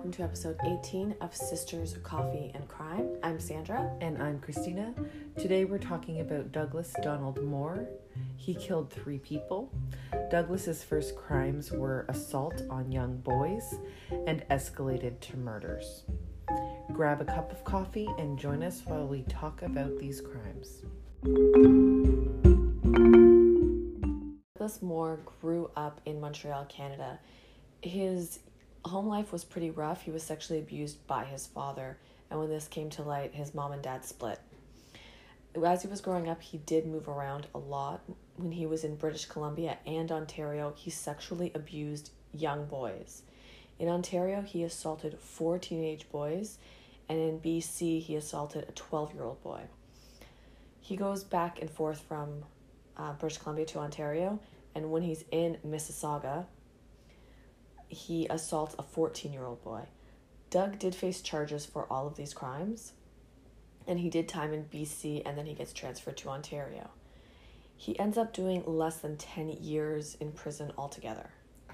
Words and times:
welcome 0.00 0.12
to 0.12 0.22
episode 0.22 0.56
18 0.64 1.14
of 1.20 1.36
Sisters, 1.36 1.98
Coffee, 2.02 2.50
and 2.54 2.66
Crime. 2.66 3.18
I'm 3.22 3.38
Sandra. 3.38 3.92
And 4.00 4.16
I'm 4.16 4.40
Christina. 4.40 4.94
Today 5.36 5.66
we're 5.66 5.76
talking 5.76 6.22
about 6.22 6.52
Douglas 6.52 6.94
Donald 7.02 7.44
Moore. 7.44 7.86
He 8.38 8.54
killed 8.54 8.90
three 8.90 9.18
people. 9.18 9.70
Douglas's 10.30 10.82
first 10.82 11.16
crimes 11.16 11.70
were 11.70 12.06
assault 12.08 12.62
on 12.70 12.90
young 12.90 13.18
boys 13.18 13.74
and 14.26 14.42
escalated 14.48 15.20
to 15.20 15.36
murders. 15.36 16.04
Grab 16.94 17.20
a 17.20 17.26
cup 17.26 17.52
of 17.52 17.62
coffee 17.64 18.08
and 18.16 18.38
join 18.38 18.62
us 18.62 18.80
while 18.86 19.06
we 19.06 19.20
talk 19.24 19.60
about 19.60 19.98
these 19.98 20.22
crimes. 20.22 20.82
Douglas 24.56 24.80
Moore 24.80 25.20
grew 25.42 25.70
up 25.76 26.00
in 26.06 26.18
Montreal, 26.22 26.64
Canada. 26.70 27.20
His 27.82 28.38
home 28.84 29.06
life 29.06 29.32
was 29.32 29.44
pretty 29.44 29.70
rough. 29.70 30.02
He 30.02 30.10
was 30.10 30.22
sexually 30.22 30.60
abused 30.60 31.06
by 31.06 31.24
his 31.24 31.46
father, 31.46 31.98
and 32.30 32.38
when 32.38 32.48
this 32.48 32.68
came 32.68 32.90
to 32.90 33.02
light, 33.02 33.34
his 33.34 33.54
mom 33.54 33.72
and 33.72 33.82
dad 33.82 34.04
split. 34.04 34.40
As 35.64 35.82
he 35.82 35.88
was 35.88 36.00
growing 36.00 36.28
up, 36.28 36.40
he 36.42 36.58
did 36.58 36.86
move 36.86 37.08
around 37.08 37.48
a 37.54 37.58
lot. 37.58 38.02
When 38.36 38.52
he 38.52 38.66
was 38.66 38.84
in 38.84 38.96
British 38.96 39.26
Columbia 39.26 39.78
and 39.84 40.10
Ontario, 40.12 40.72
he 40.76 40.90
sexually 40.90 41.50
abused 41.54 42.10
young 42.32 42.66
boys. 42.66 43.22
In 43.78 43.88
Ontario, 43.88 44.42
he 44.42 44.62
assaulted 44.62 45.18
four 45.18 45.58
teenage 45.58 46.08
boys, 46.10 46.58
and 47.08 47.18
in 47.18 47.40
BC, 47.40 48.00
he 48.00 48.14
assaulted 48.14 48.66
a 48.68 48.72
12 48.72 49.14
year 49.14 49.24
old 49.24 49.42
boy. 49.42 49.62
He 50.80 50.96
goes 50.96 51.24
back 51.24 51.60
and 51.60 51.70
forth 51.70 52.00
from 52.00 52.44
uh, 52.96 53.12
British 53.14 53.38
Columbia 53.38 53.66
to 53.66 53.78
Ontario, 53.80 54.38
and 54.74 54.90
when 54.92 55.02
he's 55.02 55.24
in 55.30 55.58
Mississauga, 55.66 56.46
he 57.90 58.26
assaults 58.28 58.74
a 58.78 58.82
14 58.82 59.32
year 59.32 59.44
old 59.44 59.62
boy. 59.62 59.82
Doug 60.48 60.78
did 60.78 60.94
face 60.94 61.20
charges 61.20 61.66
for 61.66 61.86
all 61.92 62.06
of 62.06 62.16
these 62.16 62.32
crimes, 62.34 62.92
and 63.86 64.00
he 64.00 64.08
did 64.10 64.28
time 64.28 64.52
in 64.52 64.64
BC 64.64 65.22
and 65.26 65.36
then 65.36 65.46
he 65.46 65.54
gets 65.54 65.72
transferred 65.72 66.16
to 66.18 66.28
Ontario. 66.28 66.90
He 67.76 67.98
ends 67.98 68.18
up 68.18 68.32
doing 68.32 68.62
less 68.66 68.96
than 68.98 69.16
10 69.16 69.48
years 69.60 70.16
in 70.20 70.32
prison 70.32 70.72
altogether. 70.76 71.30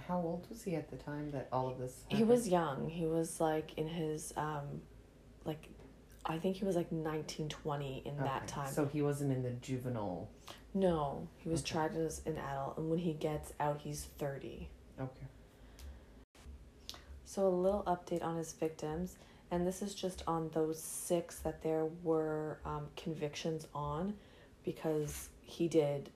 How 0.09 0.19
old 0.21 0.47
was 0.49 0.63
he 0.63 0.77
at 0.77 0.89
the 0.89 0.97
time 0.97 1.31
that 1.33 1.49
all 1.53 1.69
of 1.69 1.79
this 1.79 2.03
happened? 2.05 2.19
He 2.19 2.25
was 2.25 2.49
young. 2.49 2.89
He 2.89 3.07
was 3.07 3.41
like 3.41 3.77
in 3.77 3.89
his, 3.89 4.33
um, 4.37 4.83
like, 5.45 5.69
I 6.25 6.39
think 6.39 6.57
he 6.57 6.65
was 6.65 6.77
like 6.77 6.93
19, 6.93 7.49
20 7.49 8.03
in 8.05 8.17
that 8.19 8.47
time. 8.47 8.73
So 8.73 8.85
he 8.87 9.03
wasn't 9.03 9.33
in 9.33 9.43
the 9.43 9.51
juvenile. 9.51 10.29
no, 10.75 11.27
he 11.39 11.49
was 11.49 11.61
Okay. 11.63 11.71
tried 11.73 11.97
as 11.97 12.21
an 12.27 12.37
adult, 12.39 12.77
and 12.79 12.91
when 12.91 12.99
he 12.99 13.15
gets 13.15 13.53
out, 13.59 13.81
he's 13.81 14.05
30. 14.19 14.69
Okay. 15.01 15.27
So, 17.37 17.47
a 17.47 17.51
little 17.51 17.83
update 17.83 18.25
on 18.25 18.39
his 18.39 18.55
victims, 18.55 19.17
and 19.51 19.67
this 19.67 19.83
is 19.83 19.95
just 19.95 20.23
on 20.27 20.49
those 20.55 20.83
six 20.83 21.41
that 21.41 21.63
there 21.63 21.85
were 22.03 22.61
um, 22.65 22.87
convictions 22.97 23.67
on 23.75 24.15
because 24.65 25.29
he 25.43 25.69
did 25.69 26.09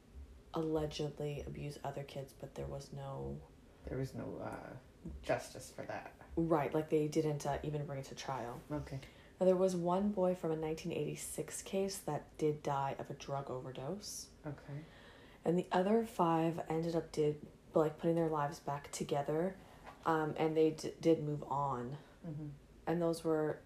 allegedly 0.54 1.44
abuse 1.46 1.78
other 1.84 2.04
kids, 2.04 2.32
but 2.40 2.54
there 2.54 2.64
was 2.64 2.88
no. 2.96 3.36
There 3.86 3.98
was 3.98 4.14
no 4.14 4.40
uh, 4.42 4.70
justice 5.22 5.70
for 5.76 5.82
that. 5.82 6.14
Right, 6.36 6.72
like 6.72 6.88
they 6.88 7.06
didn't 7.06 7.46
uh, 7.46 7.58
even 7.64 7.84
bring 7.84 7.98
it 7.98 8.06
to 8.06 8.14
trial. 8.14 8.58
Okay. 8.72 8.98
Now, 9.38 9.44
there 9.44 9.56
was 9.56 9.76
one 9.76 10.08
boy 10.12 10.34
from 10.34 10.52
a 10.52 10.56
1986 10.56 11.60
case 11.60 11.98
that 12.06 12.34
did 12.38 12.62
die 12.62 12.94
of 12.98 13.10
a 13.10 13.14
drug 13.14 13.50
overdose, 13.50 14.28
Okay. 14.46 14.80
and 15.44 15.58
the 15.58 15.66
other 15.70 16.06
five 16.06 16.60
ended 16.70 16.96
up 16.96 17.12
did 17.12 17.36
like 17.74 17.98
putting 17.98 18.16
their 18.16 18.28
lives 18.28 18.58
back 18.58 18.90
together, 18.90 19.54
um, 20.06 20.34
and 20.36 20.56
they 20.56 20.70
d- 20.70 20.92
did 21.00 21.22
move 21.22 21.42
on. 21.48 21.96
Mm-hmm. 22.28 22.48
and 22.86 23.00
those 23.00 23.24
were 23.24 23.60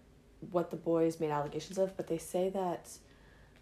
what 0.51 0.69
the 0.69 0.77
boys 0.77 1.19
made 1.19 1.29
allegations 1.31 1.77
of 1.77 1.95
but 1.97 2.07
they 2.07 2.17
say 2.17 2.47
that 2.49 2.89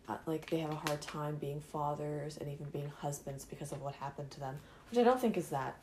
uh, 0.08 0.18
like 0.28 0.50
they 0.52 0.60
have 0.60 0.70
a 0.72 0.76
hard 0.76 1.02
time 1.02 1.36
being 1.38 1.60
fathers 1.62 2.38
and 2.38 2.48
even 2.52 2.66
being 2.68 2.92
husbands 3.00 3.44
because 3.46 3.72
of 3.72 3.82
what 3.82 3.96
happened 3.96 4.30
to 4.30 4.40
them 4.40 4.56
which 4.92 5.00
i 5.00 5.04
don't 5.04 5.20
think 5.20 5.36
is 5.38 5.50
that 5.50 5.78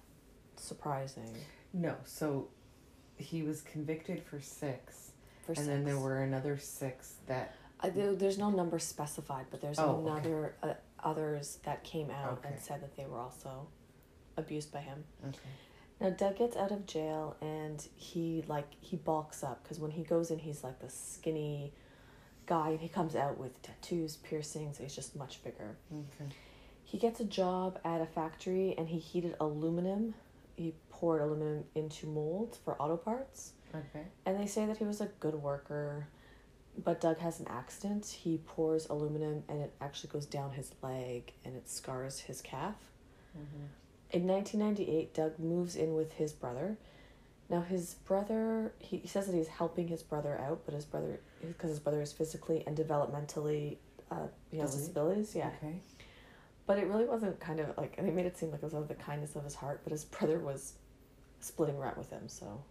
surprising 0.56 1.34
No, 1.72 1.94
so 2.04 2.48
he 3.16 3.42
was 3.42 3.62
convicted 3.62 4.22
for 4.22 4.40
six, 4.40 5.12
for 5.44 5.52
and 5.52 5.68
then 5.68 5.84
there 5.84 5.98
were 5.98 6.22
another 6.22 6.56
six 6.58 7.14
that. 7.26 7.54
I, 7.80 7.88
there, 7.90 8.14
there's 8.14 8.38
no 8.38 8.50
number 8.50 8.78
specified 8.78 9.46
but 9.50 9.60
there's 9.60 9.78
Oh, 9.78 9.96
okay. 9.96 10.10
another 10.10 10.54
uh, 10.62 10.74
others 11.02 11.58
that 11.64 11.82
came 11.82 12.10
out 12.10 12.42
and 12.46 12.58
said 12.60 12.82
that 12.82 12.96
they 12.96 13.06
were 13.06 13.18
also 13.18 13.66
abused 14.36 14.70
by 14.72 14.80
him 14.80 15.04
Okay. 15.26 15.38
Now 16.00 16.10
doug 16.10 16.36
gets 16.36 16.56
out 16.56 16.70
of 16.70 16.86
jail 16.86 17.36
and 17.40 17.86
he 17.96 18.44
like 18.48 18.66
he 18.80 18.96
bulks 18.96 19.42
up 19.42 19.62
because 19.62 19.78
when 19.78 19.90
he 19.90 20.02
goes 20.02 20.30
in 20.30 20.38
he's 20.38 20.64
like 20.64 20.80
this 20.80 20.94
skinny 20.94 21.72
guy 22.46 22.70
and 22.70 22.80
he 22.80 22.88
comes 22.88 23.14
out 23.14 23.38
with 23.38 23.60
tattoos 23.62 24.16
piercings 24.16 24.78
he's 24.78 24.94
just 24.94 25.14
much 25.14 25.42
bigger 25.44 25.76
Okay. 25.92 26.30
He 26.90 26.98
gets 26.98 27.20
a 27.20 27.24
job 27.24 27.78
at 27.84 28.00
a 28.00 28.06
factory 28.06 28.74
and 28.76 28.88
he 28.88 28.98
heated 28.98 29.36
aluminum. 29.38 30.14
He 30.56 30.74
poured 30.90 31.22
aluminum 31.22 31.62
into 31.76 32.08
molds 32.08 32.58
for 32.58 32.74
auto 32.82 32.96
parts. 32.96 33.52
Okay. 33.72 34.06
And 34.26 34.40
they 34.40 34.46
say 34.46 34.66
that 34.66 34.78
he 34.78 34.84
was 34.84 35.00
a 35.00 35.06
good 35.20 35.36
worker. 35.36 36.08
But 36.82 37.00
Doug 37.00 37.18
has 37.18 37.38
an 37.38 37.46
accident. 37.46 38.06
He 38.06 38.38
pours 38.38 38.88
aluminum 38.88 39.44
and 39.48 39.60
it 39.60 39.72
actually 39.80 40.10
goes 40.10 40.26
down 40.26 40.50
his 40.50 40.72
leg 40.82 41.32
and 41.44 41.54
it 41.54 41.68
scars 41.68 42.18
his 42.18 42.40
calf. 42.42 42.74
Mm-hmm. 43.38 43.66
In 44.12 44.26
1998, 44.26 45.14
Doug 45.14 45.38
moves 45.38 45.76
in 45.76 45.94
with 45.94 46.14
his 46.14 46.32
brother. 46.32 46.76
Now, 47.48 47.60
his 47.60 47.94
brother, 47.94 48.72
he, 48.78 48.98
he 48.98 49.08
says 49.08 49.26
that 49.26 49.34
he's 49.34 49.48
helping 49.48 49.88
his 49.88 50.02
brother 50.02 50.40
out, 50.40 50.62
but 50.64 50.74
his 50.74 50.84
brother, 50.84 51.20
because 51.46 51.70
his 51.70 51.78
brother 51.78 52.00
is 52.00 52.12
physically 52.12 52.62
and 52.66 52.76
developmentally, 52.76 53.76
uh, 54.10 54.26
he 54.50 54.58
has 54.58 54.74
disabilities, 54.74 55.34
yeah. 55.34 55.50
Okay. 55.62 55.74
But 56.66 56.78
it 56.78 56.86
really 56.86 57.04
wasn't 57.04 57.40
kind 57.40 57.58
of 57.58 57.76
like 57.76 57.94
and 57.98 58.06
they 58.06 58.12
made 58.12 58.26
it 58.26 58.38
seem 58.38 58.50
like 58.50 58.62
it 58.62 58.64
was 58.64 58.74
out 58.74 58.82
of 58.82 58.88
the 58.88 58.94
kindness 58.94 59.34
of 59.34 59.44
his 59.44 59.54
heart, 59.54 59.80
but 59.82 59.92
his 59.92 60.04
brother 60.16 60.38
was 60.38 60.74
splitting 61.40 61.78
rent 61.78 61.96
with 61.96 62.10
him, 62.10 62.28
so 62.28 62.62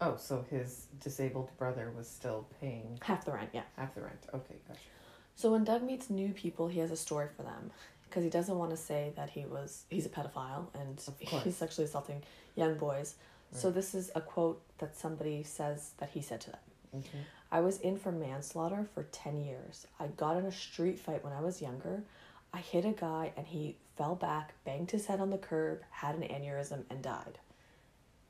Oh, 0.00 0.16
so 0.18 0.44
his 0.50 0.86
disabled 1.00 1.50
brother 1.56 1.92
was 1.96 2.08
still 2.08 2.46
paying 2.60 2.98
half 3.02 3.24
the 3.24 3.32
rent, 3.32 3.50
yeah. 3.52 3.62
half 3.76 3.94
the 3.94 4.02
rent. 4.02 4.26
Okay, 4.34 4.56
gotcha. 4.68 4.80
So 5.36 5.50
when 5.52 5.64
Doug 5.64 5.82
meets 5.82 6.10
new 6.10 6.32
people, 6.32 6.68
he 6.68 6.80
has 6.80 6.90
a 6.90 6.96
story 6.96 7.28
for 7.36 7.42
them 7.42 7.70
because 8.14 8.22
he 8.22 8.30
doesn't 8.30 8.56
want 8.56 8.70
to 8.70 8.76
say 8.76 9.12
that 9.16 9.28
he 9.28 9.44
was 9.44 9.86
he's 9.90 10.06
a 10.06 10.08
pedophile 10.08 10.66
and 10.78 11.02
he's 11.42 11.56
sexually 11.56 11.84
assaulting 11.84 12.22
young 12.54 12.76
boys. 12.76 13.16
So 13.50 13.70
this 13.70 13.92
is 13.94 14.10
a 14.14 14.20
quote 14.20 14.62
that 14.78 14.96
somebody 14.96 15.42
says 15.42 15.92
that 15.98 16.10
he 16.10 16.22
said 16.22 16.40
to 16.42 16.50
them. 16.50 16.60
Okay. 16.98 17.18
I 17.50 17.60
was 17.60 17.78
in 17.80 17.96
for 17.96 18.10
manslaughter 18.10 18.86
for 18.94 19.04
10 19.04 19.44
years. 19.44 19.86
I 20.00 20.08
got 20.08 20.36
in 20.36 20.44
a 20.44 20.52
street 20.52 20.98
fight 20.98 21.22
when 21.22 21.32
I 21.32 21.40
was 21.40 21.62
younger. 21.62 22.02
I 22.52 22.58
hit 22.58 22.84
a 22.84 22.90
guy 22.90 23.32
and 23.36 23.46
he 23.46 23.76
fell 23.96 24.16
back, 24.16 24.54
banged 24.64 24.90
his 24.90 25.06
head 25.06 25.20
on 25.20 25.30
the 25.30 25.38
curb, 25.38 25.82
had 25.90 26.16
an 26.16 26.22
aneurysm, 26.22 26.82
and 26.90 27.00
died. 27.00 27.38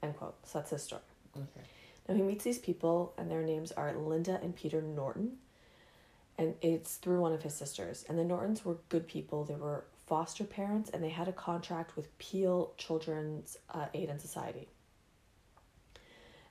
End 0.03 0.17
quote. 0.17 0.35
So 0.45 0.59
that's 0.59 0.71
his 0.71 0.83
story. 0.83 1.03
Okay. 1.35 1.67
Now 2.07 2.15
he 2.15 2.23
meets 2.23 2.45
these 2.45 2.59
people, 2.59 3.15
and 3.17 3.31
their 3.31 3.43
names 3.43 3.73
are 3.73 3.95
Linda 3.95 4.39
and 4.43 4.55
Peter 4.55 4.83
Norton, 4.83 5.39
and 6.39 6.55
it's 6.63 6.97
through 6.97 7.21
one 7.21 7.33
of 7.33 7.43
his 7.43 7.55
sisters. 7.55 8.05
And 8.09 8.19
the 8.19 8.25
Nortons 8.25 8.65
were 8.65 8.79
good 8.89 9.07
people. 9.07 9.45
They 9.45 9.55
were 9.55 9.85
foster 10.07 10.45
parents, 10.45 10.91
and 10.91 11.03
they 11.03 11.09
had 11.09 11.29
a 11.29 11.33
contract 11.33 11.97
with 11.97 12.17
Peel 12.19 12.73
Children's 12.77 13.57
uh, 13.71 13.87
Aid 13.95 14.11
and 14.11 14.21
Society. 14.21 14.69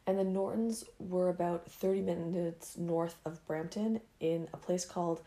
And 0.05 0.19
the 0.19 0.23
Nortons 0.23 0.83
were 0.99 1.29
about 1.29 1.69
30 1.71 2.01
minutes 2.01 2.77
north 2.77 3.15
of 3.25 3.45
Brampton 3.47 4.01
in 4.19 4.47
a 4.53 4.57
place 4.57 4.83
called 4.83 5.21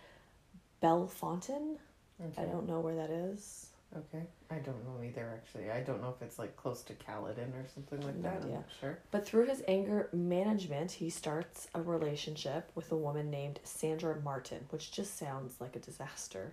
Belfountain. 0.83 1.79
Okay. 2.21 2.43
I 2.43 2.45
don't 2.45 2.69
know 2.69 2.81
where 2.81 2.97
that 2.97 3.11
is. 3.11 3.71
Okay. 3.95 4.25
I 4.51 4.57
don't 4.57 4.85
know 4.85 5.03
either, 5.05 5.33
actually. 5.35 5.71
I 5.71 5.81
don't 5.81 6.03
know 6.03 6.15
if 6.15 6.21
it's 6.23 6.39
like 6.39 6.57
close 6.57 6.83
to 6.83 6.95
Caledon 6.95 7.53
or 7.55 7.67
something 7.73 8.01
like 8.03 8.17
No 8.17 8.23
that. 8.23 8.37
I'm 8.37 8.43
idea. 8.43 8.55
not 8.57 8.67
sure. 8.81 8.99
But 9.11 9.27
through 9.27 9.47
his 9.47 9.63
anger 9.69 10.09
management, 10.13 10.93
he 10.93 11.09
starts 11.09 11.69
a 11.75 11.81
relationship 11.81 12.71
with 12.75 12.91
a 12.93 12.97
woman 12.97 13.31
named 13.31 13.61
Sandra 13.65 14.21
Martin, 14.23 14.67
which 14.71 14.93
just 14.93 15.19
sounds 15.19 15.61
like 15.61 15.77
a 15.77 15.79
disaster. 15.79 16.53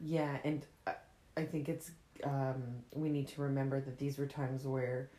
Yeah, 0.00 0.36
and 0.44 0.64
I, 1.36 1.42
think 1.42 1.68
it's 1.68 1.90
um, 2.22 2.62
we 2.94 3.08
need 3.08 3.28
to 3.28 3.42
remember 3.42 3.80
that 3.80 3.98
these 3.98 4.18
were 4.18 4.26
times 4.26 4.64
where 4.66 5.10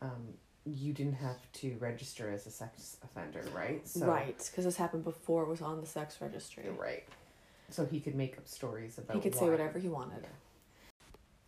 um, 0.00 0.28
you 0.64 0.92
didn't 0.92 1.14
have 1.14 1.36
to 1.54 1.76
register 1.78 2.30
as 2.30 2.46
a 2.46 2.50
sex 2.50 2.96
offender, 3.04 3.44
right? 3.54 3.86
So, 3.86 4.06
right, 4.06 4.36
because 4.36 4.64
this 4.64 4.76
happened 4.76 5.04
before 5.04 5.42
it 5.42 5.48
was 5.48 5.62
on 5.62 5.80
the 5.80 5.86
sex 5.86 6.16
registry. 6.20 6.64
Right. 6.78 7.04
So 7.70 7.84
he 7.84 8.00
could 8.00 8.14
make 8.14 8.36
up 8.38 8.48
stories 8.48 8.98
about. 8.98 9.16
He 9.16 9.20
could 9.20 9.34
say 9.34 9.48
whatever 9.48 9.78
he 9.78 9.88
wanted. 9.88 10.26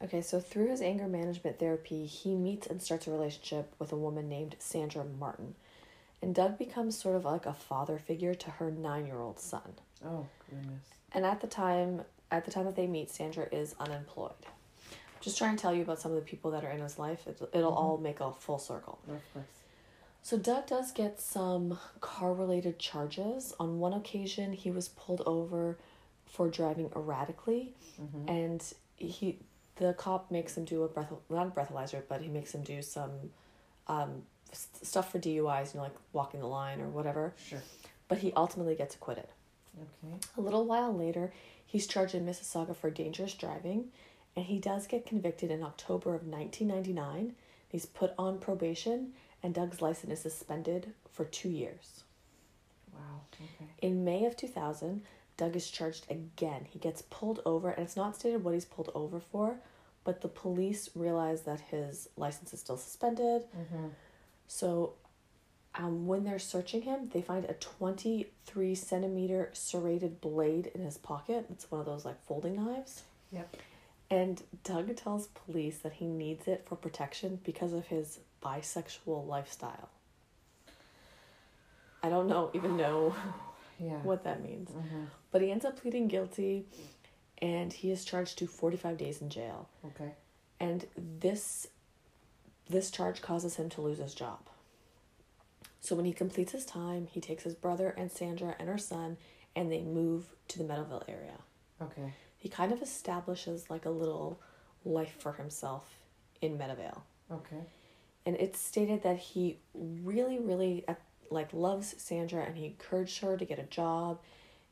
Okay, 0.03 0.23
so 0.23 0.39
through 0.41 0.69
his 0.69 0.81
anger 0.81 1.09
management 1.09 1.59
therapy, 1.59 2.07
he 2.07 2.35
meets 2.35 2.67
and 2.67 2.81
starts 2.81 3.07
a 3.07 3.11
relationship 3.11 3.73
with 3.79 3.91
a 3.93 3.97
woman 3.97 4.29
named 4.29 4.55
Sandra 4.59 5.05
Martin. 5.05 5.55
And 6.23 6.35
Doug 6.35 6.57
becomes 6.59 6.97
sort 6.99 7.17
of 7.17 7.25
like 7.25 7.47
a 7.47 7.53
father 7.53 7.99
figure 7.99 8.35
to 8.35 8.51
her 8.53 8.71
nine 8.71 9.07
year 9.07 9.21
old 9.21 9.41
son. 9.41 9.75
Oh 10.05 10.27
goodness. 10.49 10.83
And 11.13 11.25
at 11.25 11.41
the 11.41 11.47
time 11.47 12.03
at 12.31 12.45
the 12.45 12.51
time 12.51 12.67
that 12.67 12.77
they 12.77 12.87
meet, 12.87 13.11
Sandra 13.11 13.47
is 13.51 13.75
unemployed. 13.81 14.33
Just 15.21 15.39
trying 15.39 15.57
to 15.57 15.63
tell 15.63 15.75
you 15.75 15.83
about 15.83 15.99
some 16.01 16.13
of 16.13 16.17
the 16.17 16.23
people 16.23 16.51
that 16.53 16.65
are 16.65 16.71
in 16.71 16.81
his 16.81 16.99
life. 16.99 17.27
It, 17.27 17.41
it'll 17.53 17.73
Mhm. 17.73 17.77
all 17.77 17.99
make 17.99 18.21
a 18.21 18.33
full 18.33 18.59
circle. 18.59 18.99
Of 19.09 19.21
course. 19.33 19.47
So 20.23 20.37
Doug 20.37 20.67
does 20.67 20.93
get 20.93 21.21
some 21.21 21.79
car 22.01 22.35
related 22.35 22.79
charges. 22.79 23.55
On 23.59 23.79
one 23.81 23.95
occasion, 23.95 24.53
he 24.53 24.71
was 24.71 24.89
pulled 24.89 25.23
over 25.23 25.79
for 26.27 26.49
driving 26.49 26.91
erratically, 26.95 27.75
Mm-hmm. 28.01 28.29
and 28.29 28.73
he 28.97 29.39
the 29.79 29.95
cop 29.95 30.31
makes 30.31 30.57
him 30.57 30.65
do 30.65 30.83
a 30.83 30.89
breath 30.89 31.13
not 31.31 31.47
a 31.47 31.51
breathalyzer, 31.51 32.03
but 32.09 32.21
he 32.21 32.29
makes 32.29 32.55
him 32.55 32.63
do 32.63 32.83
some 32.83 33.11
um, 33.87 34.23
s- 34.53 34.69
stuff 34.83 35.11
for 35.13 35.19
DUIs, 35.19 35.73
you 35.75 35.79
know, 35.79 35.85
like 35.85 35.97
walking 36.13 36.41
the 36.41 36.47
line 36.47 36.81
or 36.81 36.89
whatever. 36.89 37.35
Sure. 37.49 37.63
But 38.09 38.19
he 38.19 38.33
ultimately 38.35 38.75
gets 38.75 38.95
acquitted. 38.95 39.27
Okay. 40.05 40.15
A 40.37 40.41
little 40.41 40.65
while 40.65 40.95
later, 40.95 41.33
he's 41.65 41.87
charged 41.87 42.15
in 42.15 42.27
Mississauga 42.27 42.75
for 42.77 42.91
dangerous 42.91 43.35
driving, 43.35 43.87
and 44.37 44.47
he 44.47 44.59
does 44.59 44.87
get 44.87 45.07
convicted 45.07 45.51
in 45.51 45.63
October 45.63 46.15
of 46.15 46.27
1999. 46.27 47.35
He's 47.69 47.87
put 47.87 48.13
on 48.19 48.39
probation, 48.39 49.13
and 49.43 49.55
Doug's 49.55 49.81
license 49.83 50.13
is 50.13 50.21
suspended 50.23 50.93
for 51.13 51.25
two 51.25 51.51
years. 51.51 52.03
Wow. 52.93 53.21
Okay. 53.35 53.71
In 53.83 54.05
May 54.05 54.25
of 54.25 54.37
2000, 54.37 55.03
Doug 55.37 55.55
is 55.55 55.71
charged 55.71 56.11
again. 56.11 56.67
He 56.69 56.79
gets 56.81 57.03
pulled 57.03 57.41
over, 57.47 57.71
and 57.71 57.85
it's 57.85 57.97
not 57.97 58.17
stated 58.17 58.43
what 58.43 58.55
he's 58.55 58.65
pulled 58.65 58.91
over 58.95 59.21
for, 59.21 59.61
but 60.09 60.23
the 60.23 60.29
police 60.29 60.89
realize 60.95 61.43
that 61.43 61.61
his 61.61 62.09
license 62.17 62.55
is 62.55 62.61
still 62.61 62.79
suspended. 62.79 63.43
Mm-hmm. 63.55 63.89
So, 64.47 64.95
um, 65.75 66.07
when 66.07 66.25
they're 66.25 66.39
searching 66.39 66.81
him, 66.81 67.11
they 67.13 67.21
find 67.21 67.45
a 67.45 67.53
23 67.53 68.75
centimeter 68.75 69.51
serrated 69.53 70.23
blade 70.23 70.71
in 70.75 70.81
his 70.81 70.97
pocket. 70.97 71.45
It's 71.51 71.71
one 71.71 71.81
of 71.81 71.87
those 71.87 72.07
like 72.07 72.25
folding 72.25 72.57
knives. 72.57 73.03
Yep. 73.33 73.55
And 74.09 74.43
Doug 74.65 74.97
tells 74.97 75.27
police 75.27 75.77
that 75.81 75.93
he 75.93 76.07
needs 76.07 76.49
it 76.49 76.65
for 76.67 76.75
protection 76.77 77.41
because 77.45 77.75
of 77.75 77.89
his 77.89 78.21
bisexual 78.43 79.27
lifestyle. 79.27 79.91
I 82.03 82.09
don't 82.09 82.29
know 82.29 82.51
even 82.55 82.79
know 82.79 83.15
Yeah. 83.79 83.99
what 83.99 84.25
that 84.25 84.43
means. 84.43 84.71
Mm-hmm. 84.71 85.05
But 85.33 85.43
he 85.43 85.51
ends 85.51 85.67
up 85.67 85.79
pleading 85.79 86.09
guilty 86.09 86.65
and 87.41 87.73
he 87.73 87.91
is 87.91 88.05
charged 88.05 88.39
to 88.39 88.47
45 88.47 88.97
days 88.97 89.21
in 89.21 89.31
jail. 89.31 89.69
Okay. 89.87 90.13
And 90.61 90.87
this 90.97 91.69
this 92.69 92.91
charge 92.91 93.23
causes 93.23 93.57
him 93.57 93.71
to 93.71 93.81
lose 93.81 93.99
his 93.99 94.13
job. 94.13 94.41
So 95.81 95.97
when 95.97 96.05
he 96.05 96.13
completes 96.13 96.53
his 96.53 96.67
time, 96.67 97.09
he 97.11 97.21
takes 97.21 97.45
his 97.45 97.55
brother 97.55 97.95
and 97.97 98.11
Sandra 98.13 98.55
and 98.59 98.69
her 98.69 98.77
son 98.77 99.17
and 99.57 99.73
they 99.73 99.81
move 99.81 100.27
to 100.49 100.59
the 100.59 100.65
Meadowvale 100.65 101.09
area. 101.09 101.39
Okay. 101.81 102.13
He 102.37 102.49
kind 102.49 102.73
of 102.73 102.83
establishes 102.83 103.71
like 103.71 103.87
a 103.87 103.91
little 103.91 104.39
life 104.85 105.17
for 105.19 105.33
himself 105.33 105.99
in 106.43 106.59
Meadowvale. 106.59 107.01
Okay. 107.33 107.63
And 108.27 108.37
it's 108.37 108.61
stated 108.61 109.03
that 109.03 109.19
he 109.19 109.59
really, 109.75 110.39
really 110.39 110.85
uh, 110.87 110.95
like 111.31 111.53
loves 111.53 111.95
Sandra 111.99 112.43
and 112.43 112.57
he 112.57 112.67
encouraged 112.67 113.21
her 113.21 113.37
to 113.37 113.45
get 113.45 113.59
a 113.59 113.65
job 113.65 114.19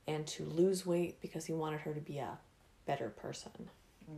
and 0.06 0.26
to 0.26 0.44
lose 0.44 0.84
weight 0.84 1.20
because 1.20 1.46
he 1.46 1.52
wanted 1.52 1.80
her 1.80 1.94
to 1.94 2.00
be 2.00 2.18
a 2.18 2.38
better 2.86 3.08
person. 3.08 3.52
God, 4.08 4.16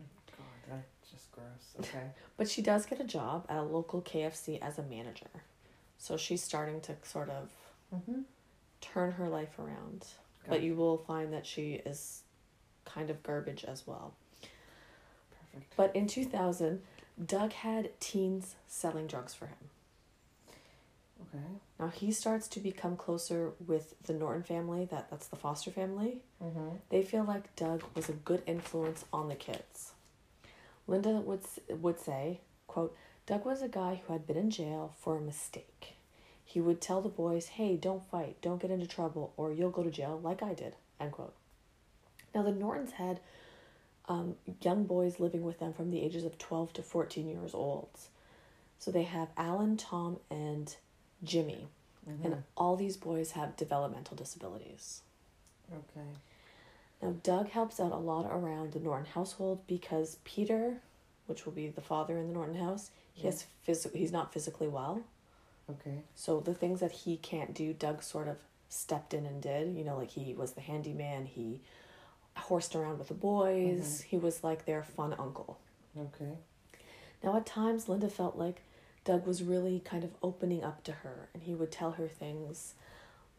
that's 0.69 1.11
just 1.11 1.32
gross. 1.32 1.47
Okay. 1.81 2.05
But 2.37 2.49
she 2.49 2.62
does 2.62 2.87
get 2.87 3.00
a 3.00 3.05
job 3.05 3.47
at 3.49 3.56
a 3.56 3.62
local 3.62 4.00
KFC 4.03 4.61
as 4.62 4.79
a 4.79 4.82
manager. 4.82 5.26
So 5.99 6.17
she's 6.17 6.43
starting 6.43 6.81
to 6.82 6.94
sort 7.03 7.31
of 7.31 7.49
Mm-hmm. 7.94 8.20
turn 8.82 9.12
her 9.12 9.29
life 9.29 9.59
around. 9.59 10.05
But 10.47 10.62
you 10.62 10.75
will 10.75 10.99
find 10.99 11.32
that 11.32 11.47
she 11.47 11.73
is 11.85 12.23
kind 12.85 13.09
of 13.11 13.23
garbage 13.23 13.65
as 13.65 13.87
well. 13.87 14.12
Perfect. 15.53 15.75
But 15.76 15.97
in 15.97 16.06
2000, 16.06 16.82
Doug 17.26 17.53
had 17.53 17.99
teens 17.99 18.55
selling 18.67 19.06
drugs 19.06 19.35
for 19.35 19.47
him. 19.47 19.56
Okay. 21.23 21.44
Now 21.78 21.88
he 21.88 22.10
starts 22.10 22.48
to 22.48 22.60
become 22.60 22.96
closer 22.96 23.52
with 23.64 23.94
the 24.02 24.12
Norton 24.12 24.42
family, 24.42 24.84
that 24.86 25.10
that's 25.10 25.28
the 25.28 25.36
Foster 25.36 25.70
family. 25.70 26.19
Mm-hmm. 26.42 26.76
They 26.90 27.02
feel 27.02 27.25
like 27.25 27.54
Doug 27.54 27.84
was 27.94 28.08
a 28.08 28.14
good 28.14 28.42
influence 28.46 29.04
on 29.12 29.28
the 29.28 29.36
kids. 29.36 29.92
Linda 30.88 31.10
would 31.10 31.42
would 31.69 32.00
say, 32.00 32.40
quote, 32.66 32.96
Doug 33.26 33.44
was 33.44 33.62
a 33.62 33.69
guy 33.69 34.00
who 34.06 34.12
had 34.12 34.26
been 34.26 34.36
in 34.36 34.50
jail 34.50 34.94
for 34.98 35.16
a 35.16 35.20
mistake. 35.20 35.94
He 36.44 36.60
would 36.60 36.80
tell 36.80 37.02
the 37.02 37.10
boys, 37.10 37.48
"Hey, 37.48 37.76
don't 37.76 38.10
fight, 38.10 38.40
don't 38.40 38.60
get 38.60 38.70
into 38.70 38.86
trouble, 38.86 39.32
or 39.36 39.52
you'll 39.52 39.70
go 39.70 39.82
to 39.82 39.90
jail 39.90 40.19
like 40.22 40.42
I 40.42 40.54
did." 40.54 40.74
End 40.98 41.12
quote. 41.12 41.34
Now 42.34 42.42
the 42.42 42.52
Nortons 42.52 42.92
had 42.92 43.20
um, 44.08 44.36
young 44.62 44.84
boys 44.84 45.20
living 45.20 45.42
with 45.42 45.58
them 45.58 45.74
from 45.74 45.90
the 45.90 46.02
ages 46.02 46.24
of 46.24 46.38
twelve 46.38 46.72
to 46.72 46.82
fourteen 46.82 47.28
years 47.28 47.54
old. 47.54 47.90
So 48.78 48.90
they 48.90 49.02
have 49.02 49.28
Alan, 49.36 49.76
Tom, 49.76 50.19
and 50.31 50.74
Jimmy, 51.23 51.69
Mm-hmm. 52.09 52.25
and 52.25 52.43
all 52.56 52.75
these 52.75 52.97
boys 52.97 53.32
have 53.32 53.55
developmental 53.56 54.17
disabilities. 54.17 55.03
Okay. 55.70 56.06
Now, 57.03 57.17
Doug 57.23 57.50
helps 57.50 57.79
out 57.79 57.93
a 57.93 57.97
lot 57.97 58.25
around 58.31 58.73
the 58.73 58.79
Norton 58.81 59.05
household 59.05 59.61
because 59.67 60.17
Peter, 60.25 60.79
which 61.26 61.44
will 61.44 61.53
be 61.53 61.69
the 61.69 61.82
father 61.82 62.17
in 62.17 62.29
the 62.29 62.32
Norton 62.32 62.55
house, 62.56 62.91
he 63.12 63.26
has 63.26 63.44
phys- 63.67 63.94
he's 63.94 64.11
not 64.11 64.32
physically 64.32 64.69
well. 64.69 65.03
Okay. 65.70 65.99
So 66.15 66.41
the 66.41 66.55
things 66.55 66.81
that 66.81 66.93
he 66.93 67.19
can't 67.19 67.53
do, 67.53 67.75
Doug 67.75 68.03
sort 68.03 68.26
of 68.26 68.38
stepped 68.70 69.12
in 69.12 69.26
and 69.26 69.43
did. 69.43 69.76
You 69.76 69.85
know, 69.85 69.99
like 69.99 70.12
he 70.12 70.32
was 70.32 70.53
the 70.53 70.62
handyman, 70.62 71.26
he 71.26 71.61
horsed 72.37 72.75
around 72.75 72.99
with 72.99 73.09
the 73.09 73.15
boys, 73.15 74.00
he 74.09 74.17
was 74.17 74.43
like 74.43 74.65
their 74.65 74.82
fun 74.82 75.15
uncle. 75.19 75.59
Okay. 75.99 76.38
Now, 77.23 77.37
at 77.37 77.44
times, 77.44 77.87
Linda 77.87 78.09
felt 78.09 78.38
like 78.38 78.62
Doug 79.08 79.26
was 79.26 79.43
really 79.43 79.81
kind 79.81 80.05
of 80.05 80.10
opening 80.22 80.62
up 80.62 80.84
to 80.84 80.93
her, 80.93 81.31
and 81.32 81.43
he 81.43 81.55
would 81.55 81.72
tell 81.72 81.93
her 81.93 82.08
things 82.08 82.75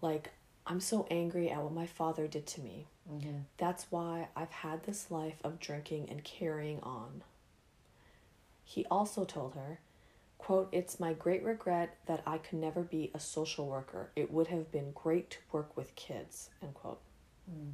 like, 0.02 0.32
I'm 0.66 0.80
so 0.80 1.06
angry 1.12 1.52
at 1.52 1.62
what 1.62 1.72
my 1.72 1.86
father 1.86 2.26
did 2.26 2.48
to 2.48 2.62
me. 2.62 2.88
Mm-hmm. 3.08 3.42
That's 3.60 3.86
why 3.92 4.30
I've 4.36 4.50
had 4.50 4.84
this 4.84 5.12
life 5.12 5.36
of 5.44 5.60
drinking 5.60 6.08
and 6.10 6.24
carrying 6.24 6.80
on. 6.80 7.22
He 8.64 8.88
also 8.90 9.26
told 9.26 9.54
her, 9.54 9.80
quote, 10.40 10.70
It's 10.72 11.00
my 11.00 11.14
great 11.14 11.44
regret 11.44 11.98
that 12.08 12.24
I 12.26 12.40
could 12.40 12.58
never 12.58 12.82
be 12.82 13.12
a 13.14 13.20
social 13.20 13.68
worker. 13.68 14.10
It 14.16 14.32
would 14.32 14.48
have 14.48 14.72
been 14.72 14.92
great 14.96 15.30
to 15.30 15.38
work 15.52 15.78
with 15.78 15.96
kids, 15.96 16.50
end 16.64 16.74
quote. 16.74 17.00
Mm. 17.48 17.74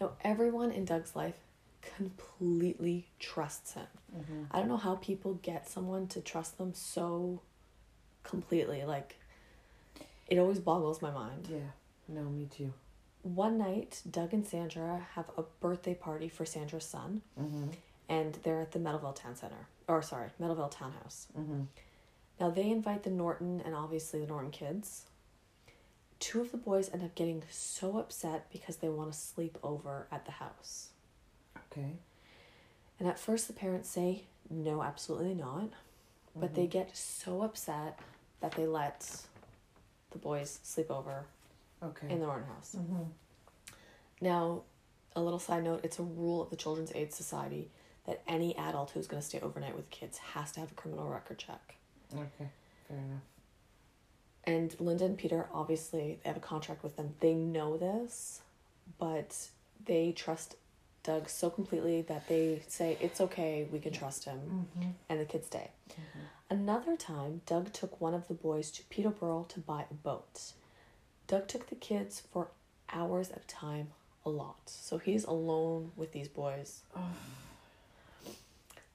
Now, 0.00 0.10
everyone 0.24 0.72
in 0.72 0.86
Doug's 0.86 1.14
life 1.14 1.38
completely 1.96 3.06
trusts 3.18 3.74
him. 3.74 3.86
Mm-hmm. 4.16 4.42
I 4.50 4.58
don't 4.58 4.68
know 4.68 4.76
how 4.76 4.96
people 4.96 5.34
get 5.42 5.68
someone 5.68 6.06
to 6.08 6.20
trust 6.20 6.58
them 6.58 6.72
so 6.74 7.40
completely. 8.22 8.84
Like, 8.84 9.16
it 10.28 10.38
always 10.38 10.58
boggles 10.58 11.02
my 11.02 11.10
mind. 11.10 11.48
Yeah. 11.50 11.58
No, 12.08 12.22
me 12.22 12.46
too. 12.54 12.72
One 13.22 13.56
night, 13.58 14.02
Doug 14.10 14.32
and 14.34 14.46
Sandra 14.46 15.06
have 15.14 15.26
a 15.38 15.42
birthday 15.60 15.94
party 15.94 16.28
for 16.28 16.44
Sandra's 16.44 16.84
son, 16.84 17.22
Mm-hmm. 17.40 17.68
and 18.08 18.34
they're 18.42 18.60
at 18.60 18.72
the 18.72 18.78
Meadowvale 18.78 19.14
Town 19.14 19.34
Center. 19.34 19.66
Or, 19.88 20.02
sorry, 20.02 20.28
Meadowvale 20.40 20.70
Townhouse. 20.70 21.28
Mm-hmm. 21.38 21.62
Now, 22.40 22.50
they 22.50 22.68
invite 22.70 23.02
the 23.04 23.10
Norton 23.10 23.62
and 23.64 23.74
obviously 23.74 24.20
the 24.20 24.26
Norton 24.26 24.50
kids. 24.50 25.04
Two 26.20 26.40
of 26.40 26.50
the 26.50 26.56
boys 26.56 26.90
end 26.92 27.02
up 27.02 27.14
getting 27.14 27.42
so 27.50 27.98
upset 27.98 28.50
because 28.52 28.76
they 28.76 28.88
want 28.88 29.12
to 29.12 29.18
sleep 29.18 29.58
over 29.62 30.06
at 30.10 30.24
the 30.26 30.32
house. 30.32 30.88
Okay. 31.76 31.92
And 33.00 33.08
at 33.08 33.18
first, 33.18 33.46
the 33.48 33.52
parents 33.52 33.88
say, 33.88 34.22
no, 34.48 34.82
absolutely 34.82 35.34
not. 35.34 35.70
But 36.36 36.54
they 36.54 36.66
get 36.66 36.96
so 36.96 37.42
upset 37.42 37.98
that 38.40 38.52
they 38.52 38.66
let 38.66 39.22
the 40.10 40.18
boys 40.18 40.58
sleep 40.64 40.90
over 40.90 41.24
Okay. 41.82 42.08
in 42.10 42.18
the 42.20 42.26
Norton 42.26 42.46
house. 42.48 42.74
mm-hmm. 42.76 43.02
Now, 44.20 44.62
a 45.14 45.20
little 45.20 45.38
side 45.38 45.62
note 45.62 45.80
it's 45.84 45.98
a 46.00 46.02
rule 46.02 46.42
of 46.42 46.50
the 46.50 46.56
Children's 46.56 46.90
Aid 46.94 47.12
Society 47.12 47.68
that 48.06 48.22
any 48.26 48.56
adult 48.56 48.90
who's 48.90 49.06
going 49.06 49.20
to 49.22 49.26
stay 49.26 49.38
overnight 49.40 49.76
with 49.76 49.88
kids 49.90 50.18
has 50.18 50.50
to 50.52 50.60
have 50.60 50.72
a 50.72 50.74
criminal 50.74 51.08
record 51.08 51.38
check. 51.38 51.76
Okay. 52.12 52.50
Fair 52.88 52.96
enough. 52.98 53.22
And 54.44 54.74
Linda 54.80 55.04
and 55.04 55.16
Peter, 55.16 55.46
obviously, 55.54 56.18
they 56.22 56.28
have 56.28 56.36
a 56.36 56.40
contract 56.40 56.82
with 56.82 56.96
them. 56.96 57.14
They 57.20 57.34
know 57.34 57.76
this, 57.76 58.40
but 58.98 59.36
they 59.86 60.12
trust 60.12 60.56
Doug 61.04 61.28
so 61.28 61.48
completely 61.50 62.02
that 62.02 62.26
they 62.28 62.62
say, 62.66 62.96
it's 63.00 63.20
okay, 63.20 63.68
we 63.70 63.78
can 63.78 63.92
trust 63.92 64.24
him, 64.24 64.40
Mm-hmm. 64.76 64.88
and 65.08 65.20
the 65.20 65.24
kids 65.24 65.46
stay. 65.46 65.70
Another 66.50 66.96
time, 66.96 67.42
Doug 67.46 67.72
took 67.72 68.00
one 68.00 68.14
of 68.14 68.26
the 68.28 68.34
boys 68.34 68.70
to 68.72 68.82
Peterborough 68.84 69.46
to 69.50 69.60
buy 69.60 69.84
a 69.90 69.94
boat. 69.94 70.52
Doug 71.26 71.46
took 71.48 71.68
the 71.68 71.74
kids 71.74 72.22
for 72.32 72.48
hours 72.92 73.30
at 73.30 73.42
a 73.44 73.46
time, 73.46 73.88
a 74.26 74.30
lot. 74.30 74.56
So 74.66 74.98
he's 74.98 75.24
alone 75.24 75.92
with 75.96 76.12
these 76.12 76.28
boys. 76.28 76.80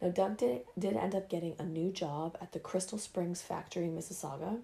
Now, 0.02 0.08
Doug 0.10 0.38
did, 0.38 0.62
did 0.78 0.96
end 0.96 1.14
up 1.14 1.28
getting 1.30 1.56
a 1.60 1.64
new 1.64 1.92
job 1.92 2.38
at 2.42 2.54
the 2.54 2.60
Crystal 2.60 2.98
Springs 2.98 3.42
factory 3.42 3.84
in 3.84 3.98
Mississauga. 3.98 4.60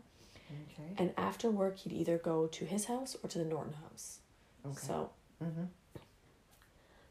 Okay. 0.48 0.94
And 0.98 1.12
after 1.18 1.50
work, 1.52 1.80
he'd 1.80 1.92
either 1.92 2.18
go 2.18 2.48
to 2.48 2.64
his 2.66 2.86
house 2.86 3.18
or 3.22 3.28
to 3.30 3.40
the 3.40 3.44
Norton 3.46 3.74
house. 3.74 4.20
Okay. 4.66 4.76
So 4.88 5.10
Mm-hmm. 5.44 5.64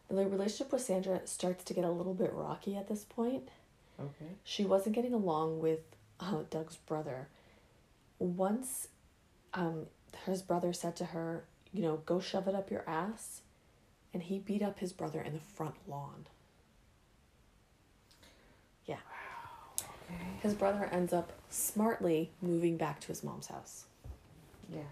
The 0.09 0.27
relationship 0.27 0.73
with 0.73 0.83
Sandra 0.83 1.21
starts 1.27 1.65
to 1.65 1.75
get 1.75 1.85
a 1.85 1.91
little 1.91 2.15
bit 2.15 2.33
rocky 2.33 2.77
at 2.77 2.89
this 2.89 3.05
point. 3.05 3.49
Okay. 3.99 4.33
She 4.45 4.65
wasn't 4.65 4.95
getting 4.95 5.15
along 5.15 5.61
with 5.61 5.81
uh, 6.21 6.43
Doug's 6.51 6.77
brother. 6.77 7.29
once 8.19 8.89
um, 9.53 9.87
his 10.27 10.43
brother 10.43 10.73
said 10.73 10.97
to 10.97 11.07
her, 11.07 11.45
you 11.73 11.83
know, 11.83 11.99
go 12.07 12.21
shove 12.21 12.49
it 12.49 12.55
up 12.55 12.71
your 12.71 12.85
ass, 12.89 13.41
and 14.13 14.23
he 14.23 14.39
beat 14.39 14.63
up 14.63 14.79
his 14.79 14.93
brother 14.93 15.21
in 15.21 15.33
the 15.35 15.41
front 15.41 15.75
lawn. 15.89 16.27
Yeah. 18.87 18.97
Okay. 19.81 20.25
His 20.43 20.55
brother 20.55 20.89
ends 20.93 21.13
up 21.13 21.33
smartly 21.51 22.31
moving 22.41 22.77
back 22.77 23.01
to 23.01 23.09
his 23.09 23.25
mom's 23.25 23.49
house. 23.49 23.85
Yeah. 24.73 24.83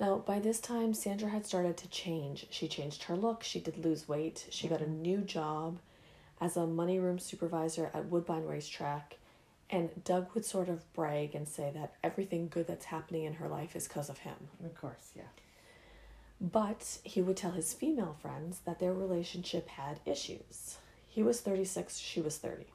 Now, 0.00 0.18
by 0.18 0.38
this 0.38 0.60
time, 0.60 0.94
Sandra 0.94 1.28
had 1.28 1.44
started 1.44 1.76
to 1.78 1.88
change. 1.88 2.46
She 2.50 2.68
changed 2.68 3.04
her 3.04 3.16
look, 3.16 3.42
she 3.42 3.58
did 3.58 3.84
lose 3.84 4.08
weight, 4.08 4.46
she 4.50 4.68
got 4.68 4.80
a 4.80 4.84
mm-hmm. 4.84 5.02
new 5.02 5.18
job 5.18 5.78
as 6.40 6.56
a 6.56 6.66
money 6.66 7.00
room 7.00 7.18
supervisor 7.18 7.90
at 7.92 8.06
Woodbine 8.06 8.46
Racetrack. 8.46 9.16
And 9.70 10.02
Doug 10.04 10.28
would 10.34 10.44
sort 10.44 10.68
of 10.68 10.90
brag 10.94 11.34
and 11.34 11.46
say 11.46 11.70
that 11.74 11.94
everything 12.02 12.48
good 12.48 12.66
that's 12.66 12.86
happening 12.86 13.24
in 13.24 13.34
her 13.34 13.48
life 13.48 13.76
is 13.76 13.86
because 13.86 14.08
of 14.08 14.18
him. 14.18 14.36
Of 14.64 14.74
course, 14.74 15.10
yeah. 15.14 15.24
But 16.40 16.98
he 17.02 17.20
would 17.20 17.36
tell 17.36 17.50
his 17.50 17.74
female 17.74 18.16
friends 18.22 18.60
that 18.64 18.78
their 18.78 18.94
relationship 18.94 19.68
had 19.68 20.00
issues. 20.06 20.78
He 21.06 21.22
was 21.22 21.40
36, 21.40 21.98
she 21.98 22.20
was 22.20 22.38
30. 22.38 22.66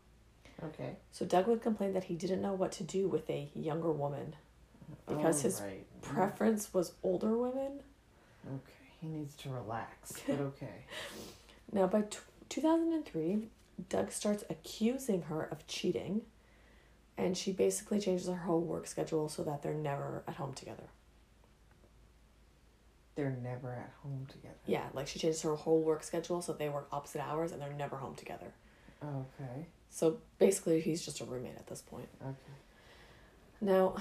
Okay. 0.65 0.98
So 1.12 1.25
Doug 1.25 1.48
would 1.48 1.62
complain 1.62 1.94
that 1.94 2.03
he 2.06 2.15
didn't 2.15 2.42
know 2.42 2.53
what 2.53 2.74
to 2.74 2.84
do 2.84 3.08
with 3.08 3.30
a 3.30 3.50
younger 3.56 3.92
woman. 3.92 4.36
Mm-hmm. 4.92 5.15
Because 5.15 5.39
oh, 5.39 5.44
his 5.44 5.62
right. 5.62 5.86
Preference 6.03 6.74
was 6.74 6.93
older 7.01 7.38
women. 7.38 7.81
Okay, 8.45 8.91
he 9.01 9.07
needs 9.07 9.36
to 9.38 9.50
relax, 9.50 10.13
but 10.27 10.39
okay. 10.39 10.86
Now, 11.72 11.88
by 11.88 12.01
t- 12.01 12.19
2003, 12.50 13.48
Doug 13.89 14.12
starts 14.12 14.43
accusing 14.50 15.24
her 15.24 15.43
of 15.43 15.65
cheating, 15.65 16.22
and 17.17 17.38
she 17.38 17.51
basically 17.51 18.00
changes 18.00 18.27
her 18.27 18.36
whole 18.36 18.62
work 18.62 18.86
schedule 18.86 19.29
so 19.29 19.43
that 19.43 19.63
they're 19.63 19.74
never 19.74 20.24
at 20.27 20.36
home 20.36 20.53
together. 20.53 20.83
They're 23.15 23.38
never 23.43 23.72
at 23.74 23.91
home 24.01 24.27
together. 24.31 24.55
Yeah, 24.65 24.86
like 24.93 25.07
she 25.07 25.19
changes 25.19 25.41
her 25.43 25.55
whole 25.55 25.81
work 25.81 26.03
schedule 26.03 26.41
so 26.41 26.53
they 26.53 26.69
work 26.69 26.88
opposite 26.91 27.22
hours 27.22 27.51
and 27.51 27.62
they're 27.62 27.72
never 27.74 27.95
home 27.95 28.15
together. 28.15 28.53
Okay. 29.03 29.67
So 29.89 30.17
basically, 30.39 30.81
he's 30.81 31.05
just 31.05 31.22
a 31.22 31.25
roommate 31.25 31.55
at 31.55 31.67
this 31.67 31.81
point. 31.81 32.10
Okay. 32.22 32.36
Now, 33.62 33.95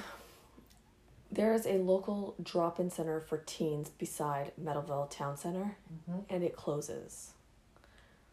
there 1.33 1.55
is 1.55 1.67
a 1.67 1.79
local 1.79 2.35
drop 2.43 2.79
in 2.79 2.91
center 2.91 3.19
for 3.21 3.39
teens 3.39 3.89
beside 3.89 4.53
Meadowvale 4.63 5.11
Town 5.11 5.37
Center, 5.37 5.77
Mm-hmm. 6.09 6.21
and 6.29 6.45
it 6.45 6.55
closes. 6.57 7.33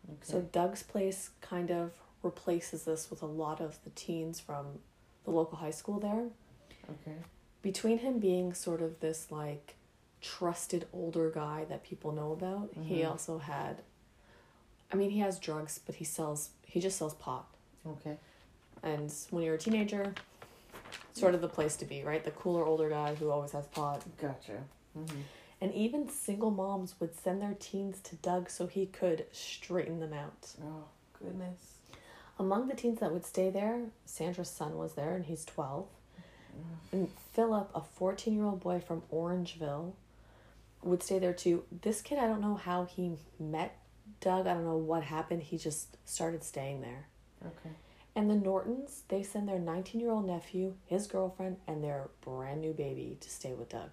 Okay. 0.07 0.17
So 0.21 0.41
Doug's 0.41 0.83
place 0.83 1.29
kind 1.41 1.71
of 1.71 1.91
replaces 2.23 2.83
this 2.83 3.09
with 3.09 3.21
a 3.21 3.25
lot 3.25 3.61
of 3.61 3.77
the 3.83 3.89
teens 3.91 4.39
from 4.39 4.65
the 5.23 5.31
local 5.31 5.57
high 5.57 5.71
school 5.71 5.99
there. 5.99 6.25
okay. 6.89 7.17
Between 7.61 7.99
him 7.99 8.19
being 8.19 8.53
sort 8.53 8.81
of 8.81 8.99
this 8.99 9.31
like 9.31 9.75
trusted 10.21 10.85
older 10.93 11.29
guy 11.29 11.65
that 11.69 11.83
people 11.83 12.11
know 12.11 12.31
about, 12.33 12.69
he 12.83 12.99
Mhm. 13.01 13.09
also 13.11 13.37
had 13.37 13.81
I 14.91 14.95
mean 14.95 15.11
he 15.11 15.19
has 15.19 15.39
drugs, 15.39 15.79
but 15.85 15.95
he 15.95 16.03
sells 16.05 16.49
he 16.65 16.79
just 16.79 16.97
sells 16.97 17.13
pot. 17.13 17.45
Okay. 17.85 18.17
And 18.83 19.13
when 19.29 19.43
you're 19.43 19.55
a 19.55 19.57
teenager, 19.59 20.13
sort 21.13 21.35
of 21.35 21.41
the 21.41 21.47
place 21.47 21.75
to 21.77 21.85
be, 21.85 22.03
right? 22.03 22.23
The 22.23 22.31
cooler 22.31 22.65
older 22.65 22.89
guy 22.89 23.15
who 23.15 23.29
always 23.29 23.51
has 23.51 23.67
pot. 23.67 24.03
Gotcha. 24.21 24.63
Mm-hmm. 24.97 25.21
And 25.61 25.73
even 25.73 26.09
single 26.09 26.51
moms 26.51 26.95
would 26.99 27.15
send 27.19 27.41
their 27.41 27.55
teens 27.59 27.99
to 28.05 28.15
Doug 28.15 28.49
so 28.49 28.67
he 28.67 28.85
could 28.85 29.25
straighten 29.31 29.99
them 29.99 30.13
out. 30.13 30.53
Oh 30.63 30.85
goodness. 31.21 31.75
Among 32.37 32.67
the 32.67 32.75
teens 32.75 33.01
that 33.01 33.11
would 33.11 33.25
stay 33.25 33.49
there, 33.49 33.81
Sandra's 34.05 34.49
son 34.49 34.77
was 34.77 34.93
there 34.93 35.15
and 35.15 35.25
he's 35.25 35.43
12. 35.43 35.85
And 36.91 37.09
Philip, 37.33 37.69
a 37.75 37.81
14 37.81 38.33
year 38.33 38.45
old 38.45 38.61
boy 38.61 38.79
from 38.79 39.03
Orangeville, 39.13 39.93
would 40.81 41.03
stay 41.03 41.19
there 41.19 41.33
too. 41.33 41.63
This 41.81 42.01
kid, 42.01 42.17
I 42.17 42.27
don't 42.27 42.41
know 42.41 42.55
how 42.55 42.85
he 42.85 43.11
met 43.39 43.77
Doug. 44.21 44.47
I 44.47 44.53
don't 44.53 44.65
know 44.65 44.77
what 44.77 45.03
happened. 45.03 45.43
He 45.43 45.57
just 45.57 45.97
started 46.05 46.43
staying 46.43 46.81
there. 46.81 47.07
Okay. 47.45 47.75
And 48.19 48.29
the 48.29 48.35
Nortons, 48.35 49.03
they 49.07 49.23
send 49.23 49.47
their 49.47 49.59
19 49.59 50.01
year 50.01 50.11
old 50.11 50.27
nephew, 50.27 50.73
his 50.85 51.07
girlfriend, 51.07 51.55
and 51.65 51.81
their 51.81 52.09
brand 52.19 52.59
new 52.59 52.73
baby 52.73 53.17
to 53.21 53.29
stay 53.29 53.53
with 53.53 53.69
Doug. 53.69 53.91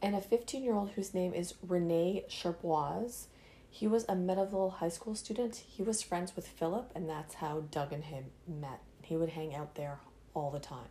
And 0.00 0.14
a 0.14 0.20
15 0.20 0.62
year 0.62 0.74
old 0.74 0.90
whose 0.90 1.12
name 1.12 1.34
is 1.34 1.54
Rene 1.60 2.22
Charlebois. 2.28 3.26
He 3.68 3.88
was 3.88 4.04
a 4.04 4.14
Meadowvale 4.14 4.74
high 4.74 4.90
school 4.90 5.16
student. 5.16 5.56
He 5.56 5.82
was 5.82 6.02
friends 6.02 6.36
with 6.36 6.46
Philip, 6.46 6.92
and 6.94 7.10
that's 7.10 7.34
how 7.34 7.64
Doug 7.72 7.92
and 7.92 8.04
him 8.04 8.26
met. 8.46 8.78
He 9.02 9.16
would 9.16 9.30
hang 9.30 9.52
out 9.52 9.74
there 9.74 9.98
all 10.34 10.52
the 10.52 10.60
time. 10.60 10.86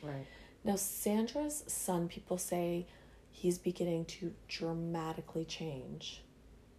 Right. 0.00 0.28
Now, 0.62 0.76
Sandra's 0.76 1.64
son, 1.66 2.06
people 2.06 2.38
say 2.38 2.86
he's 3.32 3.58
beginning 3.58 4.04
to 4.04 4.32
dramatically 4.46 5.44
change. 5.44 6.22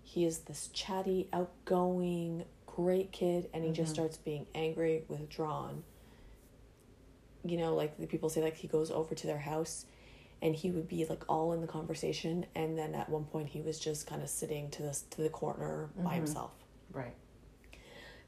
He 0.03 0.23
is 0.23 0.39
this 0.39 0.69
chatty, 0.69 1.27
outgoing, 1.33 2.45
great 2.75 3.11
kid, 3.11 3.49
and 3.53 3.63
he 3.63 3.71
just 3.71 3.91
Mhm. 3.91 3.95
starts 3.95 4.17
being 4.17 4.47
angry, 4.55 5.03
withdrawn. 5.07 5.83
You 7.45 7.57
know, 7.57 7.75
like 7.75 7.97
the 7.97 8.07
people 8.07 8.29
say, 8.29 8.41
like 8.41 8.55
he 8.55 8.67
goes 8.67 8.89
over 8.89 9.13
to 9.15 9.27
their 9.27 9.39
house 9.39 9.85
and 10.41 10.55
he 10.55 10.71
would 10.71 10.87
be 10.87 11.05
like 11.05 11.23
all 11.29 11.53
in 11.53 11.61
the 11.61 11.67
conversation, 11.67 12.45
and 12.55 12.77
then 12.77 12.95
at 12.95 13.09
one 13.09 13.25
point 13.25 13.49
he 13.49 13.61
was 13.61 13.79
just 13.79 14.07
kind 14.07 14.21
of 14.21 14.29
sitting 14.29 14.69
to 14.71 14.81
this 14.81 15.03
to 15.11 15.21
the 15.21 15.29
corner 15.29 15.89
by 15.97 16.13
Mhm. 16.13 16.17
himself. 16.17 16.51
Right. 16.91 17.15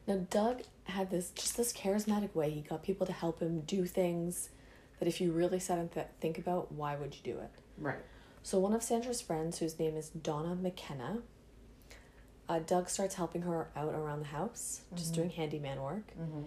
Now 0.07 0.17
Doug 0.29 0.61
had 0.85 1.09
this 1.09 1.31
just 1.31 1.57
this 1.57 1.73
charismatic 1.73 2.33
way. 2.35 2.51
He 2.51 2.61
got 2.61 2.83
people 2.83 3.05
to 3.07 3.13
help 3.13 3.39
him 3.41 3.61
do 3.61 3.85
things 3.85 4.49
that 4.99 5.07
if 5.07 5.19
you 5.19 5.31
really 5.31 5.59
sat 5.59 5.77
and 5.79 5.91
th- 5.91 6.07
think 6.21 6.37
about, 6.37 6.71
why 6.71 6.95
would 6.95 7.15
you 7.15 7.21
do 7.33 7.39
it? 7.39 7.49
Right. 7.77 7.99
So 8.43 8.59
one 8.59 8.73
of 8.73 8.83
Sandra's 8.83 9.19
friends, 9.21 9.57
whose 9.59 9.77
name 9.79 9.97
is 9.97 10.09
Donna 10.09 10.55
McKenna, 10.55 11.23
uh, 12.47 12.59
Doug 12.59 12.89
starts 12.89 13.15
helping 13.15 13.41
her 13.43 13.69
out 13.75 13.93
around 13.93 14.19
the 14.19 14.25
house, 14.27 14.81
just 14.93 15.11
Mhm. 15.11 15.15
doing 15.15 15.29
handyman 15.31 15.81
work, 15.81 16.13
Mm-hmm. 16.19 16.43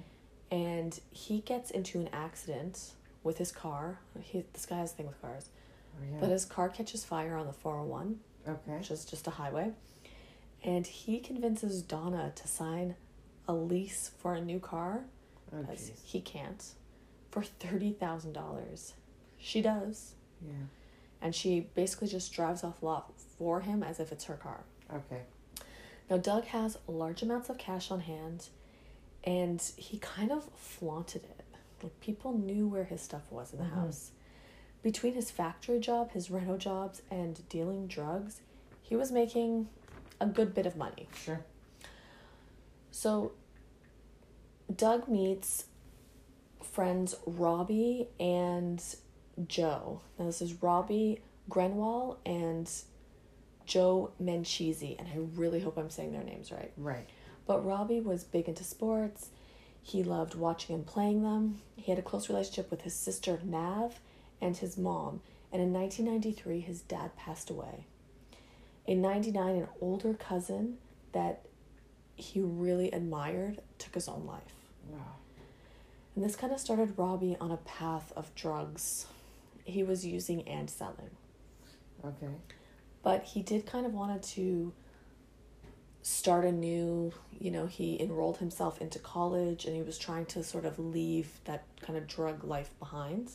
and 0.50 1.00
he 1.10 1.40
gets 1.40 1.70
into 1.70 2.00
an 2.00 2.08
accident 2.12 2.92
with 3.24 3.38
his 3.38 3.50
car. 3.52 3.98
He 4.20 4.44
this 4.52 4.66
guy 4.66 4.78
has 4.78 4.92
a 4.92 4.94
thing 4.96 5.06
with 5.06 5.20
cars, 5.20 5.48
Oh, 6.00 6.04
yeah. 6.10 6.16
but 6.20 6.28
his 6.30 6.44
car 6.44 6.68
catches 6.68 7.04
fire 7.04 7.36
on 7.36 7.46
the 7.46 7.52
four 7.52 7.76
hundred 7.76 7.90
one, 7.90 8.20
okay. 8.46 8.76
which 8.78 8.90
is 8.90 9.04
just 9.04 9.26
a 9.26 9.30
highway, 9.30 9.72
and 10.62 10.86
he 10.86 11.18
convinces 11.20 11.82
Donna 11.82 12.32
to 12.36 12.48
sign 12.48 12.94
a 13.46 13.54
lease 13.54 14.10
for 14.18 14.34
a 14.34 14.40
new 14.40 14.60
car 14.60 15.04
Oh, 15.52 15.64
he 16.04 16.20
can't 16.20 16.74
for 17.30 17.42
thirty 17.42 17.92
thousand 17.92 18.34
dollars. 18.34 18.92
She 19.38 19.62
does, 19.62 20.14
Yeah. 20.42 20.52
and 21.22 21.34
she 21.34 21.60
basically 21.60 22.08
just 22.08 22.32
drives 22.32 22.62
off 22.62 22.82
lot 22.82 23.12
for 23.38 23.60
him 23.62 23.82
as 23.82 23.98
if 23.98 24.12
it's 24.12 24.24
her 24.24 24.36
car. 24.36 24.64
Okay. 24.92 25.22
Now 26.08 26.16
Doug 26.16 26.44
has 26.46 26.78
large 26.86 27.22
amounts 27.22 27.48
of 27.48 27.58
cash 27.58 27.90
on 27.90 28.00
hand, 28.00 28.48
and 29.24 29.60
he 29.76 29.98
kind 29.98 30.32
of 30.32 30.48
flaunted 30.56 31.24
it. 31.24 31.44
Like 31.82 32.00
people 32.00 32.32
knew 32.32 32.66
where 32.66 32.84
his 32.84 33.02
stuff 33.02 33.30
was 33.30 33.52
in 33.52 33.58
the 33.58 33.64
Mhm. 33.64 33.74
house. 33.74 34.10
Between 34.82 35.14
his 35.14 35.30
factory 35.30 35.78
job, 35.80 36.12
his 36.12 36.30
reno 36.30 36.56
jobs, 36.56 37.02
and 37.10 37.46
dealing 37.48 37.86
drugs, 37.86 38.40
he 38.82 38.96
was 38.96 39.12
making 39.12 39.68
a 40.20 40.26
good 40.26 40.54
bit 40.54 40.66
of 40.66 40.76
money. 40.76 41.08
Sure. 41.14 41.44
So 42.90 43.32
Doug 44.74 45.08
meets 45.08 45.66
friends 46.62 47.14
Robbie 47.26 48.08
and 48.18 48.82
Joe. 49.46 50.00
Now 50.18 50.26
this 50.26 50.42
is 50.42 50.62
Robbie 50.62 51.20
Grewal 51.48 52.16
and 52.26 52.70
Joe 53.68 54.10
Manchisi, 54.20 54.98
and 54.98 55.06
I 55.06 55.18
really 55.38 55.60
hope 55.60 55.76
I'm 55.76 55.90
saying 55.90 56.12
their 56.12 56.24
names 56.24 56.50
right. 56.50 56.72
Right. 56.78 57.06
But 57.46 57.64
Robbie 57.64 58.00
was 58.00 58.24
big 58.24 58.48
into 58.48 58.64
sports. 58.64 59.28
He 59.82 60.02
loved 60.02 60.34
watching 60.34 60.74
and 60.74 60.86
playing 60.86 61.22
them. 61.22 61.60
He 61.76 61.92
had 61.92 61.98
a 61.98 62.02
close 62.02 62.30
relationship 62.30 62.70
with 62.70 62.80
his 62.82 62.94
sister 62.94 63.38
Nav 63.44 64.00
and 64.40 64.56
his 64.56 64.78
mom. 64.78 65.20
And 65.52 65.62
in 65.62 65.72
1993, 65.72 66.60
his 66.60 66.80
dad 66.80 67.14
passed 67.14 67.50
away. 67.50 67.84
In 68.86 69.02
99, 69.02 69.56
an 69.56 69.68
older 69.82 70.14
cousin 70.14 70.78
that 71.12 71.42
he 72.16 72.40
really 72.40 72.90
admired 72.90 73.60
took 73.78 73.94
his 73.94 74.08
own 74.08 74.24
life. 74.26 74.54
Wow. 74.90 75.16
And 76.16 76.24
this 76.24 76.36
kind 76.36 76.54
of 76.54 76.58
started 76.58 76.94
Robbie 76.96 77.36
on 77.38 77.50
a 77.50 77.58
path 77.58 78.12
of 78.16 78.34
drugs 78.34 79.06
he 79.64 79.82
was 79.82 80.06
using 80.06 80.48
and 80.48 80.70
selling. 80.70 81.10
Okay. 82.02 82.32
But 83.08 83.24
he 83.24 83.40
did 83.40 83.64
kind 83.64 83.86
of 83.86 83.94
wanted 83.94 84.22
to 84.34 84.74
start 86.02 86.44
a 86.44 86.52
new, 86.52 87.10
you 87.40 87.50
know, 87.50 87.64
he 87.64 87.98
enrolled 87.98 88.36
himself 88.36 88.82
into 88.82 88.98
college 88.98 89.64
and 89.64 89.74
he 89.74 89.80
was 89.80 89.96
trying 89.96 90.26
to 90.26 90.44
sort 90.44 90.66
of 90.66 90.78
leave 90.78 91.40
that 91.46 91.64
kind 91.80 91.98
of 91.98 92.06
drug 92.06 92.44
life 92.44 92.78
behind. 92.78 93.30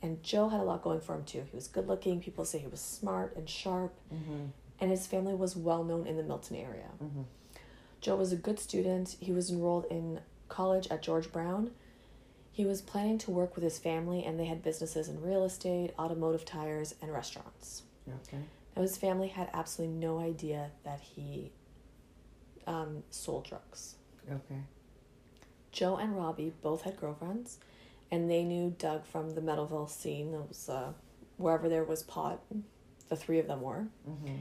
And 0.00 0.22
Joe 0.22 0.48
had 0.48 0.60
a 0.60 0.62
lot 0.62 0.80
going 0.80 1.02
for 1.02 1.14
him 1.14 1.24
too. 1.24 1.44
He 1.50 1.54
was 1.54 1.68
good 1.68 1.86
looking, 1.86 2.22
people 2.22 2.46
say 2.46 2.60
he 2.60 2.66
was 2.66 2.80
smart 2.80 3.36
and 3.36 3.46
sharp, 3.46 3.92
Mm-hmm. 4.10 4.44
and 4.80 4.90
his 4.90 5.06
family 5.06 5.34
was 5.34 5.54
well 5.54 5.84
known 5.84 6.06
in 6.06 6.16
the 6.16 6.22
Milton 6.22 6.56
area. 6.56 6.88
Mm-hmm. 7.04 7.24
Joe 8.00 8.16
was 8.16 8.32
a 8.32 8.36
good 8.36 8.58
student. 8.58 9.16
He 9.20 9.32
was 9.32 9.50
enrolled 9.50 9.84
in 9.90 10.20
college 10.48 10.88
at 10.90 11.02
George 11.02 11.30
Brown. 11.30 11.72
He 12.50 12.64
was 12.64 12.80
planning 12.80 13.18
to 13.18 13.30
work 13.30 13.54
with 13.54 13.64
his 13.64 13.78
family, 13.78 14.24
and 14.24 14.40
they 14.40 14.46
had 14.46 14.62
businesses 14.62 15.08
in 15.08 15.20
real 15.20 15.44
estate, 15.44 15.92
automotive 15.98 16.46
tires, 16.46 16.94
and 17.02 17.12
restaurants. 17.12 17.82
Okay. 18.08 18.38
Now, 18.78 18.82
his 18.82 18.96
family 18.96 19.26
had 19.26 19.50
absolutely 19.52 19.96
no 19.96 20.20
idea 20.20 20.70
that 20.84 21.00
he 21.00 21.50
um, 22.64 23.02
sold 23.10 23.48
drugs. 23.48 23.96
Okay. 24.30 24.60
Joe 25.72 25.96
and 25.96 26.16
Robbie 26.16 26.52
both 26.62 26.82
had 26.82 26.96
girlfriends, 26.96 27.58
and 28.12 28.30
they 28.30 28.44
knew 28.44 28.76
Doug 28.78 29.04
from 29.04 29.34
the 29.34 29.40
Meadowvale 29.40 29.90
scene. 29.90 30.32
It 30.32 30.48
was 30.48 30.68
uh, 30.68 30.92
wherever 31.38 31.68
there 31.68 31.82
was 31.82 32.04
pot, 32.04 32.40
the 33.08 33.16
three 33.16 33.40
of 33.40 33.48
them 33.48 33.62
were. 33.62 33.88
Mm-hmm. 34.08 34.36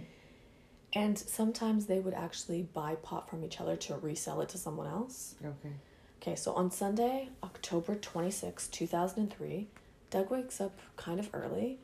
And 0.93 1.17
sometimes 1.17 1.87
they 1.87 1.99
would 1.99 2.13
actually 2.13 2.61
buy 2.61 2.93
pot 2.93 3.27
from 3.27 3.43
each 3.43 3.59
other 3.59 3.75
to 3.75 3.97
resell 3.97 4.41
it 4.41 4.49
to 4.49 4.59
someone 4.59 4.87
else. 4.87 5.33
Okay. 5.43 5.73
Okay, 6.21 6.35
so 6.35 6.53
on 6.53 6.69
Sunday, 6.69 7.29
October 7.43 7.95
26, 7.95 8.67
2003, 8.67 9.67
Doug 10.11 10.29
wakes 10.29 10.61
up 10.61 10.79
kind 10.95 11.19
of 11.19 11.29
early 11.33 11.79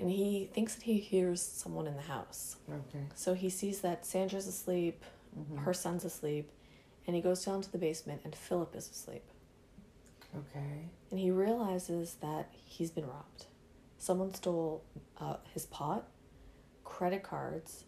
and 0.00 0.10
he 0.10 0.48
thinks 0.52 0.74
that 0.74 0.84
he 0.84 0.98
hears 0.98 1.40
someone 1.42 1.86
in 1.86 1.94
the 1.96 2.02
house. 2.02 2.56
Okay. 2.68 3.04
So 3.14 3.34
he 3.34 3.48
sees 3.50 3.80
that 3.82 4.04
Sandra's 4.06 4.46
asleep, 4.46 5.04
Mm-hmm. 5.38 5.58
her 5.58 5.72
son's 5.72 6.04
asleep, 6.04 6.50
and 7.06 7.14
he 7.14 7.22
goes 7.22 7.44
down 7.44 7.60
to 7.62 7.70
the 7.70 7.78
basement 7.78 8.20
and 8.24 8.34
Philip 8.34 8.74
is 8.74 8.90
asleep. 8.90 9.22
Okay. 10.36 10.88
And 11.12 11.20
he 11.20 11.30
realizes 11.30 12.14
that 12.20 12.48
he's 12.52 12.90
been 12.90 13.06
robbed. 13.06 13.46
Someone 13.98 14.34
stole 14.34 14.82
uh, 15.20 15.36
his 15.54 15.66
pot, 15.66 16.08
credit 16.84 17.22
cards, 17.22 17.84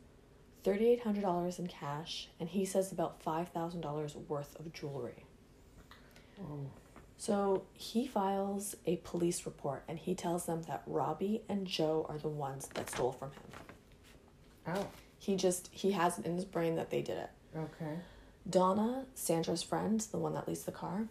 $3,800 0.64 1.59
in 1.59 1.66
cash, 1.66 2.28
and 2.38 2.49
he 2.49 2.64
says 2.64 2.92
about 2.92 3.21
$5,000 3.25 4.14
worth 4.28 4.54
of 4.61 4.73
jewelry. 4.73 5.25
Oh. 6.40 6.66
So 7.22 7.62
he 7.74 8.08
files 8.08 8.74
a 8.84 8.96
police 8.96 9.46
report 9.46 9.84
and 9.86 9.96
he 9.96 10.12
tells 10.12 10.46
them 10.46 10.62
that 10.62 10.82
Robbie 10.88 11.42
and 11.48 11.68
Joe 11.68 12.04
are 12.08 12.18
the 12.18 12.26
ones 12.26 12.68
that 12.74 12.90
stole 12.90 13.12
from 13.12 13.30
him. 13.30 14.74
Oh. 14.74 14.86
He 15.20 15.36
just, 15.36 15.68
he 15.70 15.92
has 15.92 16.18
it 16.18 16.26
in 16.26 16.34
his 16.34 16.44
brain 16.44 16.74
that 16.74 16.90
they 16.90 17.00
did 17.00 17.18
it. 17.18 17.30
Okay. 17.56 17.92
Donna, 18.50 19.06
Sandra's 19.14 19.62
friend, 19.62 20.00
the 20.00 20.18
one 20.18 20.34
that 20.34 20.48
leased 20.48 20.66
the 20.66 20.72
car, 20.72 21.06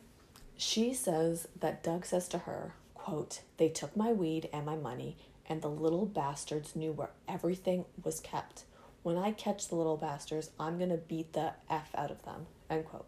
she 0.58 0.94
says 0.94 1.48
that 1.58 1.82
Doug 1.82 2.06
says 2.06 2.28
to 2.28 2.40
her, 2.40 2.74
quote, 2.94 3.40
they 3.56 3.70
took 3.70 3.96
my 3.96 4.12
weed 4.12 4.50
and 4.52 4.66
my 4.66 4.76
money, 4.76 5.16
and 5.48 5.62
the 5.62 5.70
little 5.70 6.06
bastards 6.06 6.76
knew 6.76 6.92
where 6.92 7.12
everything 7.26 7.86
was 8.04 8.20
kept. 8.20 8.66
When 9.02 9.16
I 9.16 9.32
catch 9.32 9.70
the 9.70 9.76
little 9.76 9.96
bastards, 9.96 10.50
I'm 10.60 10.78
gonna 10.78 10.98
beat 10.98 11.32
the 11.32 11.54
F 11.70 11.90
out 11.96 12.12
of 12.12 12.26
them, 12.26 12.48
end 12.70 12.84
quote. 12.84 13.08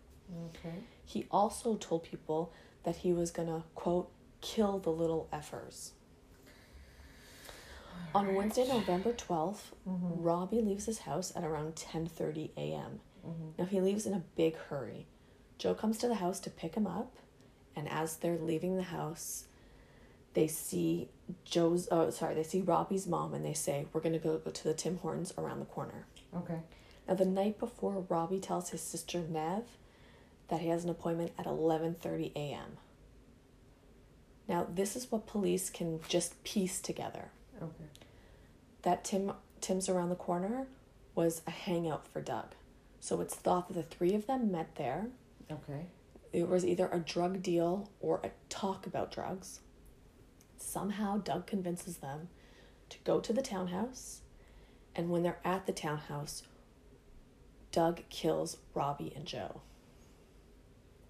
Okay. 0.55 0.75
He 1.03 1.27
also 1.29 1.75
told 1.75 2.03
people 2.03 2.53
that 2.84 2.98
he 2.98 3.13
was 3.13 3.32
gonna, 3.32 3.63
quote, 3.75 4.12
kill 4.42 4.80
the 4.80 4.92
little 4.92 5.28
effers. 5.32 5.92
On 8.16 8.36
Wednesday, 8.36 8.68
November 8.68 9.12
12th, 9.12 9.72
mm-hmm. 9.88 10.22
Robbie 10.22 10.62
leaves 10.62 10.86
his 10.86 11.00
house 11.00 11.34
at 11.36 11.44
around 11.44 11.75
10:30 11.75 12.52
a.m. 12.58 13.00
Mm-hmm. 13.25 13.50
Now 13.58 13.66
he 13.66 13.82
leaves 13.82 14.06
in 14.06 14.13
a 14.13 14.24
big 14.36 14.56
hurry. 14.56 15.08
Joe 15.58 15.74
comes 15.74 15.98
to 16.00 16.08
the 16.08 16.16
house 16.16 16.40
to 16.42 16.50
pick 16.50 16.75
him 16.75 16.86
up, 16.86 17.16
and 17.75 17.90
as 17.90 18.18
they're 18.18 18.38
leaving 18.38 18.75
the 18.78 18.84
house, 18.84 19.46
they 20.34 20.48
see 20.48 21.10
Joe's 21.44 21.88
oh 21.92 22.10
sorry, 22.12 22.36
they 22.36 22.44
see 22.44 22.62
Robbie's 22.62 23.08
mom 23.08 23.34
and 23.34 23.44
they 23.44 23.54
say, 23.54 23.88
"We're 23.94 24.02
going 24.02 24.13
to 24.13 24.20
go, 24.20 24.38
go 24.38 24.52
to 24.52 24.63
the 24.63 24.74
Tim 24.74 24.98
Hortons 24.98 25.34
around 25.38 25.60
the 25.60 25.66
corner." 25.66 26.06
Okay. 26.36 26.60
Now 27.08 27.16
the 27.16 27.25
night 27.25 27.60
before, 27.60 28.06
Robbie 28.10 28.40
tells 28.40 28.70
his 28.70 28.82
sister 28.82 29.22
Nev 29.22 29.63
that 30.50 30.62
he 30.62 30.70
has 30.70 30.84
an 30.84 30.90
appointment 30.90 31.32
at 31.38 31.46
11:30 31.46 32.32
a.m. 32.36 32.78
Now, 34.48 34.68
this 34.70 34.96
is 34.96 35.12
what 35.12 35.25
police 35.25 35.70
can 35.70 36.01
just 36.08 36.44
piece 36.44 36.82
together. 36.82 37.32
Okay. 37.62 37.90
That 38.82 39.03
Tim 39.03 39.34
Tim's 39.62 39.88
around 39.88 40.10
the 40.10 40.16
corner 40.16 40.68
was 41.16 41.42
a 41.48 41.51
hangout 41.51 42.08
for 42.08 42.22
Doug. 42.22 42.56
So 43.00 43.22
it's 43.22 43.36
thought 43.36 43.68
that 43.68 43.74
the 43.74 43.84
three 43.84 44.14
of 44.14 44.27
them 44.27 44.51
met 44.51 44.75
there. 44.75 45.08
Okay. 45.51 45.88
It 46.32 46.50
was 46.50 46.66
either 46.66 46.90
a 46.92 47.00
drug 47.00 47.42
deal 47.44 47.90
or 48.00 48.20
a 48.24 48.32
talk 48.50 48.88
about 48.88 49.12
drugs. 49.12 49.60
Somehow 50.58 51.18
Doug 51.18 51.46
convinces 51.46 51.98
them 51.98 52.29
to 52.90 52.98
go 53.03 53.20
to 53.20 53.34
the 53.34 53.42
townhouse, 53.42 54.22
and 54.96 55.10
when 55.10 55.24
they're 55.24 55.40
at 55.46 55.66
the 55.66 55.74
townhouse, 55.74 56.44
Doug 57.72 58.01
kills 58.10 58.58
Robbie 58.74 59.14
and 59.16 59.25
Joe. 59.25 59.62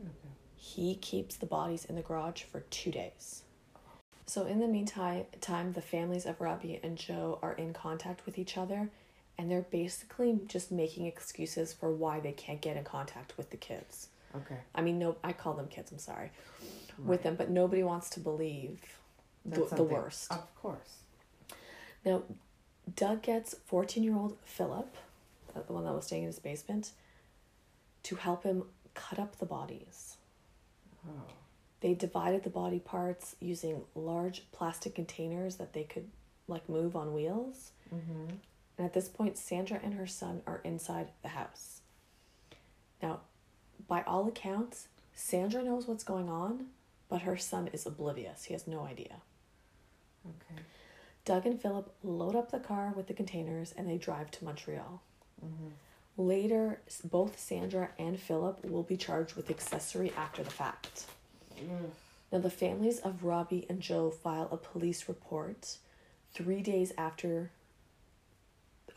Okay. 0.04 0.34
He 0.56 0.96
keeps 0.96 1.36
the 1.36 1.46
bodies 1.46 1.86
in 1.86 1.96
the 1.96 2.02
garage 2.02 2.44
for 2.44 2.62
two 2.70 2.92
days. 2.92 3.44
So 4.26 4.46
in 4.46 4.60
the 4.60 4.68
meantime, 4.68 5.26
time 5.42 5.74
the 5.74 5.82
families 5.82 6.26
of 6.26 6.40
Robbie 6.40 6.80
and 6.82 6.98
Joe 6.98 7.40
are 7.42 7.54
in 7.54 7.74
contact 7.74 8.26
with 8.26 8.38
each 8.38 8.58
other, 8.58 8.90
and 9.38 9.52
they're 9.52 9.66
basically 9.70 10.40
just 10.48 10.72
making 10.72 11.06
excuses 11.06 11.74
for 11.74 11.92
why 11.92 12.20
they 12.20 12.32
can't 12.32 12.62
get 12.62 12.78
in 12.78 12.84
contact 12.84 13.38
with 13.38 13.50
the 13.50 13.58
kids. 13.58 14.08
Okay. 14.36 14.58
I 14.74 14.82
mean, 14.82 14.98
no, 14.98 15.18
I 15.24 15.34
call 15.34 15.54
them 15.54 15.68
kids. 15.68 15.92
I'm 15.92 16.00
sorry, 16.00 16.32
with 16.98 17.24
them, 17.24 17.36
but 17.36 17.50
nobody 17.50 17.84
wants 17.84 18.10
to 18.12 18.20
believe 18.20 18.80
the, 19.46 19.68
the 19.76 19.84
worst. 19.84 20.32
Of 20.32 20.56
course. 20.56 21.00
Now, 22.06 22.24
Doug 22.96 23.22
gets 23.22 23.56
14 23.66 24.04
year 24.04 24.16
old 24.16 24.38
Philip, 24.44 24.96
the 25.54 25.74
one 25.74 25.86
that 25.86 25.94
was 25.94 26.06
staying 26.06 26.24
in 26.24 26.28
his 26.28 26.40
basement, 26.40 26.92
to 28.04 28.16
help 28.16 28.44
him 28.44 28.64
cut 28.94 29.20
up 29.20 29.38
the 29.38 29.46
bodies. 29.46 30.18
Oh. 31.08 31.24
They 31.82 31.94
divided 31.94 32.44
the 32.44 32.50
body 32.50 32.80
parts 32.80 33.36
using 33.40 33.82
large 33.94 34.44
plastic 34.52 34.96
containers 34.96 35.58
that 35.58 35.74
they 35.74 35.84
could 35.84 36.10
like 36.48 36.70
move 36.70 36.96
on 36.96 37.14
wheels. 37.14 37.72
Mm-hmm. 37.94 38.36
And 38.78 38.86
at 38.86 38.94
this 38.94 39.10
point, 39.10 39.38
Sandra 39.38 39.80
and 39.84 39.94
her 39.96 40.08
son 40.08 40.42
are 40.48 40.62
inside 40.64 41.10
the 41.22 41.30
house. 41.30 41.82
Now, 43.02 43.20
by 43.88 44.02
all 44.04 44.28
accounts, 44.28 44.88
Sandra 45.14 45.64
knows 45.64 45.88
what's 45.88 46.04
going 46.04 46.30
on, 46.30 46.68
but 47.10 47.24
her 47.24 47.38
son 47.38 47.70
is 47.74 47.86
oblivious. 47.86 48.46
He 48.46 48.54
has 48.54 48.66
no 48.66 48.86
idea. 48.86 49.18
Okay. 50.26 50.62
Doug 51.26 51.46
and 51.46 51.62
Philip 51.62 51.94
load 52.04 52.36
up 52.36 52.52
the 52.52 52.60
car 52.60 52.94
with 52.96 53.08
the 53.08 53.14
containers 53.14 53.74
and 53.78 53.90
they 53.90 53.98
drive 53.98 54.32
to 54.32 54.46
Montreal. 54.46 55.02
Mm-hmm. 55.44 55.68
Later, 56.16 56.80
both 57.04 57.40
Sandra 57.40 57.90
and 57.98 58.20
Philip 58.20 58.64
will 58.66 58.84
be 58.84 58.98
charged 58.98 59.36
with 59.36 59.50
accessory 59.50 60.12
after 60.16 60.44
the 60.44 60.52
fact. 60.52 61.06
Now, 62.32 62.40
the 62.40 62.50
families 62.50 63.00
of 63.00 63.24
Robbie 63.24 63.66
and 63.70 63.80
Joe 63.80 64.10
file 64.12 64.48
a 64.52 64.58
police 64.58 65.08
report 65.08 65.78
three 66.34 66.62
days 66.62 66.92
after 66.98 67.52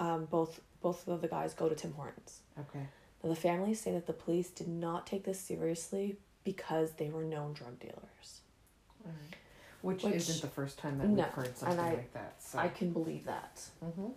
um, 0.00 0.26
both 0.26 0.61
both 0.83 1.09
of 1.09 1.20
the 1.22 1.29
guys 1.29 1.55
go 1.55 1.68
to 1.68 1.74
Tim 1.74 1.92
Hortons. 1.94 2.40
Okay. 2.59 2.87
Now, 3.22 3.31
the 3.31 3.37
families 3.37 3.81
say 3.81 3.92
that 3.92 4.07
the 4.07 4.12
police 4.12 4.50
did 4.50 4.68
not 4.68 5.07
take 5.07 5.24
this 5.24 5.40
seriously 5.40 6.16
because 6.44 6.92
they 6.92 7.09
were 7.09 7.24
known 7.24 7.55
drug 7.55 7.79
dealers. 7.81 8.40
Alright. 9.05 9.37
Which, 9.83 10.02
Which- 10.05 10.14
isn't 10.14 10.42
the 10.42 10.48
first 10.55 10.79
time 10.79 10.98
that 10.98 11.09
No, 11.09 11.14
we've 11.24 11.33
heard 11.33 11.57
something 11.57 11.79
I- 11.81 11.94
like 11.94 12.12
that. 12.12 12.42
So. 12.42 12.59
I 12.59 12.68
can 12.68 12.92
believe 12.92 13.24
that. 13.24 13.62
Mm-hmm. 13.85 14.09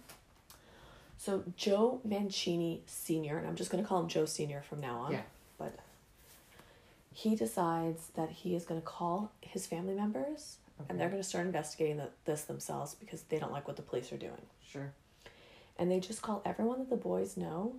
So 1.19 1.43
Joe 1.58 1.99
Mancini 2.05 2.82
Sr., 2.88 3.38
and 3.38 3.45
I'm 3.45 3.55
just 3.55 3.69
going 3.69 3.84
to 3.84 3.88
call 3.88 3.99
him 3.99 4.08
Joe 4.08 4.25
Sr. 4.25 4.62
from 4.62 4.79
now 4.79 4.99
on. 4.99 5.12
Yeah. 5.12 5.21
But 5.58 5.77
he 7.13 7.36
decides 7.36 8.08
that 8.15 8.29
he 8.29 8.55
is 8.55 8.63
going 8.63 8.79
to 8.79 8.88
call 8.88 9.34
his 9.41 9.67
family 9.67 9.93
members 9.93 10.58
and 10.88 10.97
they're 10.97 11.10
going 11.10 11.21
to 11.21 11.27
start 11.27 11.45
investigating 11.45 11.97
the, 11.97 12.08
this 12.23 12.43
themselves 12.43 12.95
because 12.95 13.23
they 13.23 13.38
don't 13.38 13.51
like 13.51 13.67
what 13.67 13.75
the 13.75 13.82
police 13.82 14.13
are 14.13 14.17
doing. 14.17 14.41
Sure. 14.65 14.93
And 15.77 15.91
they 15.91 15.99
just 15.99 16.21
call 16.21 16.41
everyone 16.45 16.79
that 16.79 16.89
the 16.89 16.95
boys 16.95 17.36
know 17.36 17.75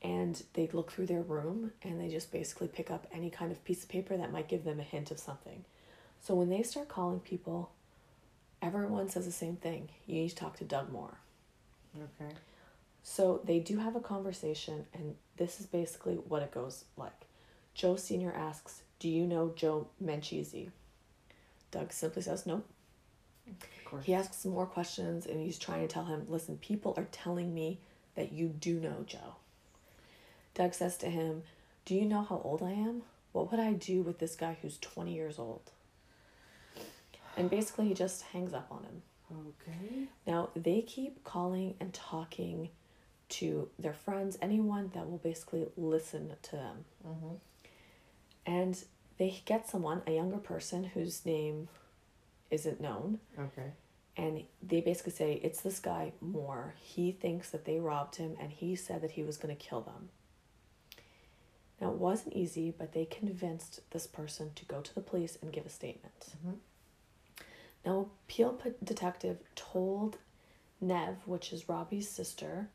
and 0.00 0.42
they 0.54 0.66
look 0.72 0.90
through 0.90 1.06
their 1.06 1.20
room 1.20 1.72
and 1.82 2.00
they 2.00 2.08
just 2.08 2.32
basically 2.32 2.68
pick 2.68 2.90
up 2.90 3.06
any 3.12 3.28
kind 3.28 3.52
of 3.52 3.62
piece 3.64 3.82
of 3.82 3.90
paper 3.90 4.16
that 4.16 4.32
might 4.32 4.48
give 4.48 4.64
them 4.64 4.80
a 4.80 4.84
hint 4.84 5.10
of 5.10 5.18
something. 5.18 5.66
So 6.22 6.34
when 6.34 6.48
they 6.48 6.62
start 6.62 6.88
calling 6.88 7.20
people, 7.20 7.72
everyone 8.62 9.10
says 9.10 9.26
the 9.26 9.32
same 9.32 9.56
thing. 9.56 9.90
You 10.06 10.22
need 10.22 10.30
to 10.30 10.36
talk 10.36 10.56
to 10.58 10.64
Doug 10.64 10.90
Moore. 10.90 11.18
Okay. 11.94 12.32
So 13.02 13.40
they 13.44 13.58
do 13.58 13.78
have 13.78 13.96
a 13.96 14.00
conversation, 14.00 14.86
and 14.92 15.16
this 15.36 15.60
is 15.60 15.66
basically 15.66 16.14
what 16.14 16.42
it 16.42 16.52
goes 16.52 16.84
like. 16.96 17.26
Joe 17.74 17.96
Sr. 17.96 18.32
asks, 18.32 18.82
Do 18.98 19.08
you 19.08 19.26
know 19.26 19.52
Joe 19.56 19.88
Manchisi? 20.02 20.70
Doug 21.70 21.92
simply 21.92 22.22
says, 22.22 22.46
No. 22.46 22.62
Of. 23.92 24.04
He 24.04 24.14
asks 24.14 24.36
some 24.36 24.52
more 24.52 24.66
questions, 24.66 25.26
and 25.26 25.40
he's 25.40 25.58
trying 25.58 25.80
to 25.80 25.92
tell 25.92 26.04
him, 26.04 26.26
Listen, 26.28 26.58
people 26.58 26.94
are 26.96 27.08
telling 27.10 27.54
me 27.54 27.78
that 28.14 28.32
you 28.32 28.48
do 28.48 28.78
know 28.78 29.04
Joe. 29.06 29.36
Doug 30.54 30.74
says 30.74 30.96
to 30.98 31.06
him, 31.06 31.42
Do 31.84 31.94
you 31.94 32.04
know 32.04 32.22
how 32.22 32.40
old 32.44 32.62
I 32.62 32.72
am? 32.72 33.02
What 33.32 33.50
would 33.50 33.60
I 33.60 33.72
do 33.72 34.02
with 34.02 34.18
this 34.18 34.36
guy 34.36 34.56
who's 34.60 34.78
20 34.78 35.14
years 35.14 35.38
old? 35.38 35.70
And 37.36 37.48
basically, 37.48 37.88
he 37.88 37.94
just 37.94 38.22
hangs 38.22 38.52
up 38.52 38.66
on 38.70 38.82
him. 38.82 39.02
Okay. 39.32 40.08
Now, 40.26 40.50
they 40.56 40.82
keep 40.82 41.22
calling 41.24 41.74
and 41.80 41.94
talking 41.94 42.68
to 43.30 43.68
their 43.78 43.92
friends, 43.94 44.36
anyone 44.42 44.90
that 44.94 45.08
will 45.10 45.18
basically 45.18 45.66
listen 45.76 46.32
to 46.42 46.52
them. 46.52 46.84
Mm-hmm. 47.06 47.34
And 48.46 48.84
they 49.18 49.42
get 49.44 49.68
someone, 49.68 50.02
a 50.06 50.12
younger 50.12 50.38
person 50.38 50.84
whose 50.84 51.24
name 51.24 51.68
isn't 52.50 52.80
known, 52.80 53.20
Okay. 53.38 53.70
and 54.16 54.44
they 54.62 54.80
basically 54.80 55.12
say 55.12 55.40
it's 55.42 55.60
this 55.60 55.78
guy 55.78 56.12
Moore. 56.20 56.74
He 56.80 57.12
thinks 57.12 57.50
that 57.50 57.64
they 57.64 57.78
robbed 57.78 58.16
him, 58.16 58.36
and 58.40 58.50
he 58.50 58.74
said 58.76 59.02
that 59.02 59.12
he 59.12 59.22
was 59.22 59.36
going 59.36 59.54
to 59.56 59.62
kill 59.62 59.82
them. 59.82 60.08
Now, 61.80 61.90
it 61.90 61.96
wasn't 61.98 62.34
easy, 62.36 62.70
but 62.76 62.92
they 62.92 63.04
convinced 63.06 63.80
this 63.90 64.06
person 64.06 64.50
to 64.56 64.64
go 64.66 64.80
to 64.80 64.94
the 64.94 65.00
police 65.00 65.38
and 65.40 65.52
give 65.52 65.64
a 65.64 65.70
statement. 65.70 66.34
Mhm. 66.44 66.56
Now, 67.86 68.00
a 68.00 68.06
Peel 68.26 68.58
detective 68.84 69.38
told 69.54 70.18
Nev, 70.80 71.26
which 71.26 71.52
is 71.52 71.68
Robbie's 71.68 72.08
sister, 72.08 72.68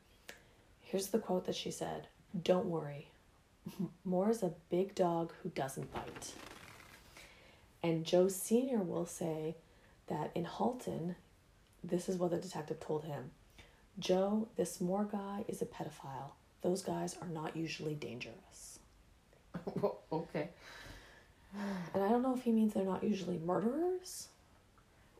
here's 0.86 1.08
the 1.08 1.18
quote 1.18 1.44
that 1.46 1.56
she 1.56 1.70
said 1.70 2.06
Don't 2.42 2.66
worry, 2.66 3.08
Moore's 4.04 4.42
a 4.42 4.54
big 4.70 4.94
dog 4.94 5.32
who 5.42 5.50
doesn't 5.50 5.92
bite. 5.92 6.32
And 7.82 8.04
Joe 8.04 8.28
Sr. 8.28 8.78
will 8.78 9.06
say 9.06 9.56
that 10.06 10.30
in 10.34 10.44
Halton, 10.44 11.16
this 11.84 12.08
is 12.08 12.16
what 12.16 12.30
the 12.30 12.38
detective 12.38 12.80
told 12.80 13.04
him 13.04 13.30
Joe, 13.98 14.48
this 14.56 14.80
Moore 14.80 15.08
guy 15.10 15.44
is 15.48 15.62
a 15.62 15.66
pedophile. 15.66 16.32
Those 16.62 16.82
guys 16.82 17.16
are 17.20 17.28
not 17.28 17.56
usually 17.56 17.94
dangerous. 17.94 18.78
Okay. 20.12 20.50
And 21.94 22.02
I 22.02 22.08
don't 22.08 22.22
know 22.22 22.34
if 22.34 22.42
he 22.42 22.52
means 22.52 22.74
they're 22.74 22.84
not 22.84 23.02
usually 23.02 23.38
murderers. 23.38 24.28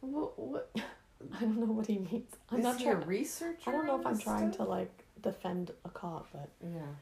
What? 0.01 0.39
What? 0.39 0.71
I 0.77 1.41
don't 1.41 1.59
know 1.59 1.73
what 1.73 1.87
he 1.87 1.99
means. 1.99 2.35
I'm 2.51 2.59
Is 2.59 2.65
not 2.65 2.77
he 2.77 2.85
sure. 2.85 3.01
a 3.01 3.07
researcher? 3.07 3.59
I 3.67 3.73
don't 3.73 3.87
know 3.87 3.99
if 3.99 4.07
I'm 4.07 4.19
trying 4.19 4.51
to 4.53 4.65
like 4.65 5.06
defend 5.21 5.73
a 5.85 5.89
cop, 5.89 6.29
but 6.33 6.51
Yeah. 6.63 6.95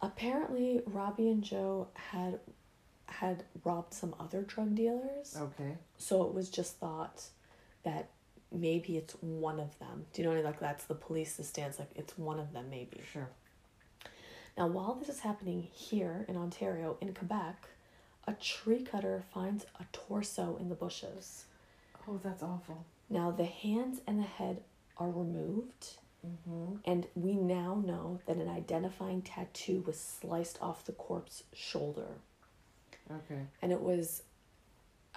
apparently 0.00 0.82
Robbie 0.86 1.28
and 1.30 1.42
Joe 1.42 1.88
had 1.94 2.40
had 3.06 3.42
robbed 3.64 3.94
some 3.94 4.14
other 4.20 4.42
drug 4.42 4.74
dealers. 4.74 5.34
Okay. 5.34 5.78
So 5.96 6.24
it 6.24 6.34
was 6.34 6.50
just 6.50 6.76
thought 6.76 7.24
that 7.82 8.10
maybe 8.52 8.98
it's 8.98 9.14
one 9.22 9.58
of 9.58 9.78
them. 9.78 10.04
Do 10.12 10.20
you 10.20 10.24
know 10.28 10.30
what 10.34 10.40
I 10.40 10.42
mean? 10.42 10.50
Like 10.50 10.60
that's 10.60 10.84
the 10.84 10.94
police's 10.94 11.48
stance, 11.48 11.78
like 11.78 11.90
it's 11.96 12.18
one 12.18 12.38
of 12.38 12.52
them 12.52 12.68
maybe. 12.68 13.00
Sure. 13.10 13.28
Now 14.58 14.66
while 14.66 14.94
this 14.94 15.08
is 15.08 15.20
happening 15.20 15.62
here 15.72 16.26
in 16.28 16.36
Ontario, 16.36 16.98
in 17.00 17.14
Quebec, 17.14 17.68
a 18.26 18.34
tree 18.34 18.82
cutter 18.82 19.24
finds 19.32 19.64
a 19.80 19.84
torso 19.92 20.56
in 20.60 20.68
the 20.68 20.74
bushes. 20.74 21.46
Oh, 22.06 22.20
that's 22.22 22.42
awful. 22.42 22.84
Now 23.08 23.30
the 23.30 23.46
hands 23.46 24.00
and 24.06 24.18
the 24.18 24.24
head 24.26 24.62
are 24.98 25.10
removed, 25.10 25.96
Mm-hmm. 26.26 26.76
and 26.84 27.06
we 27.14 27.34
now 27.36 27.80
know 27.86 28.18
that 28.26 28.36
an 28.38 28.48
identifying 28.48 29.22
tattoo 29.22 29.84
was 29.86 29.98
sliced 30.00 30.60
off 30.60 30.84
the 30.84 30.92
corpse's 30.92 31.44
shoulder. 31.54 32.08
Okay. 33.10 33.42
And 33.62 33.70
it 33.70 33.80
was 33.80 34.22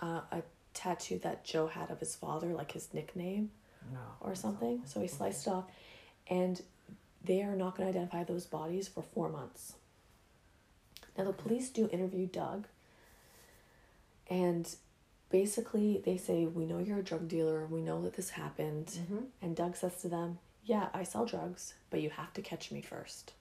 uh, 0.01 0.21
a 0.31 0.43
tattoo 0.75 1.17
that 1.23 1.43
Joe 1.43 1.67
had 1.67 1.89
of 1.89 1.99
his 1.99 2.15
father, 2.15 2.53
like 2.53 2.71
his 2.73 2.93
nickname. 2.93 3.49
No. 3.91 3.99
or 4.21 4.35
something. 4.35 4.83
So 4.85 4.99
he 4.99 5.07
Okay. 5.07 5.15
sliced 5.15 5.47
it 5.47 5.49
off, 5.49 5.65
and 6.29 6.61
they 7.25 7.41
are 7.41 7.55
not 7.55 7.75
going 7.75 7.91
to 7.91 7.97
identify 7.97 8.23
those 8.23 8.45
bodies 8.45 8.87
for 8.87 9.01
four 9.01 9.27
months. 9.27 9.73
Now, 11.17 11.23
the 11.23 11.33
police 11.33 11.69
do 11.71 11.89
interview 11.89 12.27
Doug, 12.27 12.67
and 14.29 14.73
basically 15.31 16.01
they 16.05 16.17
say, 16.17 16.45
We 16.45 16.65
know 16.65 16.77
you're 16.77 16.99
a 16.99 17.03
drug 17.03 17.27
dealer, 17.27 17.65
we 17.65 17.81
know 17.81 18.01
that 18.03 18.13
this 18.13 18.29
happened. 18.29 18.85
Mhm. 19.11 19.25
And 19.41 19.55
Doug 19.55 19.75
says 19.75 19.99
to 20.03 20.07
them, 20.09 20.37
Yeah, 20.63 20.87
I 20.93 21.03
sell 21.03 21.25
drugs, 21.25 21.73
but 21.89 22.01
you 22.01 22.09
have 22.11 22.33
to 22.33 22.41
catch 22.41 22.71
me 22.71 22.81
first. 22.81 23.33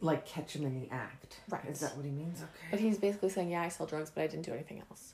Like 0.00 0.26
catch 0.26 0.56
him 0.56 0.64
in 0.64 0.80
the 0.80 0.88
act. 0.90 1.40
Right. 1.48 1.64
Is 1.66 1.80
that 1.80 1.96
what 1.96 2.04
he 2.04 2.10
means? 2.10 2.40
Okay. 2.42 2.66
But 2.70 2.80
he's 2.80 2.98
basically 2.98 3.28
saying, 3.28 3.50
Yeah, 3.50 3.62
I 3.62 3.68
sell 3.68 3.86
drugs, 3.86 4.10
but 4.12 4.22
I 4.22 4.26
didn't 4.26 4.44
do 4.44 4.52
anything 4.52 4.82
else. 4.90 5.12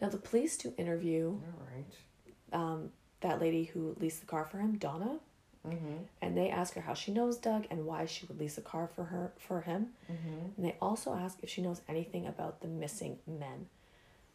Now, 0.00 0.08
the 0.08 0.18
police 0.18 0.56
do 0.58 0.74
interview 0.76 1.28
All 1.28 1.66
right. 1.74 2.60
um, 2.60 2.90
that 3.20 3.40
lady 3.40 3.64
who 3.64 3.96
leased 4.00 4.20
the 4.20 4.26
car 4.26 4.44
for 4.44 4.58
him, 4.58 4.76
Donna. 4.76 5.18
Mm-hmm. 5.66 5.94
and 6.20 6.36
they 6.36 6.50
ask 6.50 6.74
her 6.74 6.82
how 6.82 6.92
she 6.92 7.10
knows 7.10 7.38
Doug 7.38 7.64
and 7.70 7.86
why 7.86 8.04
she 8.04 8.26
would 8.26 8.38
lease 8.38 8.58
a 8.58 8.60
car 8.60 8.86
for 8.86 9.04
her 9.04 9.32
for 9.38 9.62
him. 9.62 9.86
Mm-hmm. 10.12 10.38
And 10.58 10.66
they 10.66 10.76
also 10.78 11.14
ask 11.14 11.38
if 11.42 11.48
she 11.48 11.62
knows 11.62 11.80
anything 11.88 12.26
about 12.26 12.60
the 12.60 12.68
missing 12.68 13.16
men. 13.26 13.64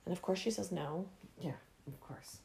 And 0.06 0.12
of 0.12 0.24
course 0.24 0.40
she 0.40 0.50
says 0.50 0.72
no. 0.72 1.06
Yeah. 1.40 1.52
Of 1.88 2.00
course. 2.00 2.38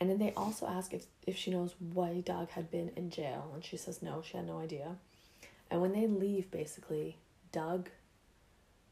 And 0.00 0.08
then 0.08 0.18
they 0.18 0.32
also 0.36 0.66
ask 0.66 0.94
if, 0.94 1.06
if 1.26 1.36
she 1.36 1.50
knows 1.50 1.74
why 1.92 2.20
Doug 2.20 2.50
had 2.50 2.70
been 2.70 2.92
in 2.96 3.10
jail 3.10 3.50
and 3.52 3.64
she 3.64 3.76
says 3.76 4.02
no, 4.02 4.22
she 4.22 4.36
had 4.36 4.46
no 4.46 4.58
idea. 4.60 4.96
And 5.70 5.80
when 5.80 5.92
they 5.92 6.06
leave 6.06 6.50
basically, 6.50 7.16
Doug 7.52 7.90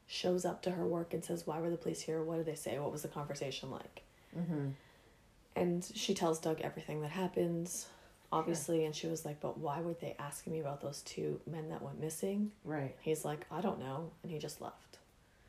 shows 0.06 0.44
up 0.44 0.62
to 0.62 0.70
her 0.70 0.86
work 0.86 1.14
and 1.14 1.24
says, 1.24 1.46
Why 1.46 1.60
were 1.60 1.70
the 1.70 1.76
police 1.76 2.00
here? 2.00 2.22
What 2.22 2.36
did 2.36 2.46
they 2.46 2.54
say? 2.54 2.78
What 2.78 2.92
was 2.92 3.02
the 3.02 3.08
conversation 3.08 3.70
like? 3.70 4.02
Mm-hmm. 4.36 4.68
And 5.54 5.90
she 5.94 6.14
tells 6.14 6.38
Doug 6.38 6.60
everything 6.60 7.00
that 7.02 7.10
happens, 7.10 7.86
obviously, 8.30 8.84
and 8.84 8.94
she 8.94 9.06
was 9.06 9.24
like, 9.24 9.40
But 9.40 9.58
why 9.58 9.80
were 9.80 9.94
they 9.94 10.14
asking 10.18 10.52
me 10.52 10.60
about 10.60 10.80
those 10.80 11.02
two 11.02 11.40
men 11.50 11.68
that 11.70 11.82
went 11.82 12.00
missing? 12.00 12.52
Right. 12.64 12.94
He's 13.00 13.24
like, 13.24 13.46
I 13.50 13.60
don't 13.60 13.80
know, 13.80 14.10
and 14.22 14.30
he 14.30 14.38
just 14.38 14.60
left. 14.60 14.98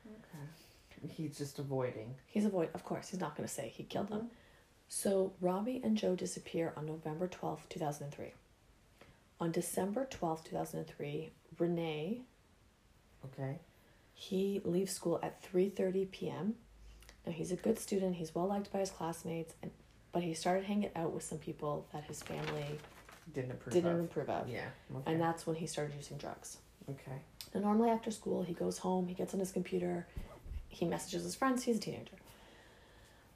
Okay. 0.08 1.14
He's 1.14 1.38
just 1.38 1.60
avoiding. 1.60 2.16
He's 2.26 2.46
avoid, 2.46 2.70
of 2.74 2.84
course, 2.84 3.10
he's 3.10 3.20
not 3.20 3.36
going 3.36 3.48
to 3.48 3.54
say 3.54 3.72
he 3.76 3.84
killed 3.84 4.10
them. 4.10 4.30
So 4.90 5.34
Robbie 5.42 5.82
and 5.84 5.98
Joe 5.98 6.16
disappear 6.16 6.74
on 6.78 6.86
November 6.86 7.28
twelfth, 7.28 7.68
two 7.70 7.80
thousand 7.80 8.06
and 8.06 8.14
three. 8.14 8.34
On 9.40 9.52
December 9.52 10.06
twelfth, 10.10 10.46
two 10.46 10.56
thousand 10.56 10.80
and 10.80 10.88
three, 10.88 11.32
Rene 11.60 12.22
Okay. 13.26 13.60
he 14.14 14.62
leaves 14.64 14.94
school 14.94 15.20
at 15.22 15.42
three 15.44 15.70
thirty 15.70 16.06
p.m. 16.06 16.56
Now 17.26 17.34
he's 17.34 17.52
a 17.52 17.56
good 17.58 17.78
student. 17.80 18.16
He's 18.16 18.34
well 18.34 18.48
liked 18.48 18.72
by 18.72 18.80
his 18.80 18.90
classmates, 18.92 19.54
and 19.62 19.72
but 20.14 20.24
he 20.24 20.34
started 20.34 20.64
hanging 20.66 20.90
out 20.96 21.12
with 21.12 21.24
some 21.24 21.38
people 21.38 21.86
that 21.92 22.06
his 22.06 22.24
family 22.24 22.80
Didn't 23.34 23.52
approve 23.52 23.74
didn't 23.74 24.00
of. 24.00 24.06
approve 24.06 24.30
of, 24.30 24.48
Yeah. 24.50 24.62
Okay. 24.96 25.12
and 25.12 25.22
that's 25.22 25.46
when 25.46 25.58
he 25.58 25.68
started 25.68 25.96
using 25.96 26.18
drugs. 26.18 26.58
okay. 26.90 27.20
Now, 27.54 27.62
normally 27.62 27.90
after 27.90 28.10
school, 28.12 28.42
he 28.44 28.54
goes 28.54 28.78
home, 28.78 29.08
he 29.08 29.14
gets 29.14 29.34
on 29.34 29.40
his 29.40 29.52
computer, 29.52 30.06
he 30.70 30.86
messages 30.86 31.24
his 31.24 31.36
friends, 31.36 31.64
he's 31.64 31.78
a 31.78 31.80
teenager. 31.80 32.16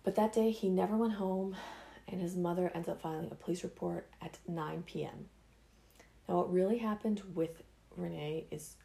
But 0.03 0.15
that 0.15 0.33
day, 0.33 0.51
he 0.51 0.69
never 0.69 0.97
went 0.97 1.13
home, 1.13 1.55
and 2.07 2.19
his 2.21 2.35
mother 2.35 2.71
ends 2.73 2.89
up 2.89 3.01
filing 3.01 3.29
a 3.31 3.35
police 3.35 3.63
report 3.63 4.07
at 4.21 4.37
9 4.47 4.83
p.m. 4.85 5.29
Now, 6.27 6.37
what 6.37 6.51
really 6.51 6.77
happened 6.79 7.21
with 7.35 7.61
Rene 7.95 8.45
is 8.51 8.75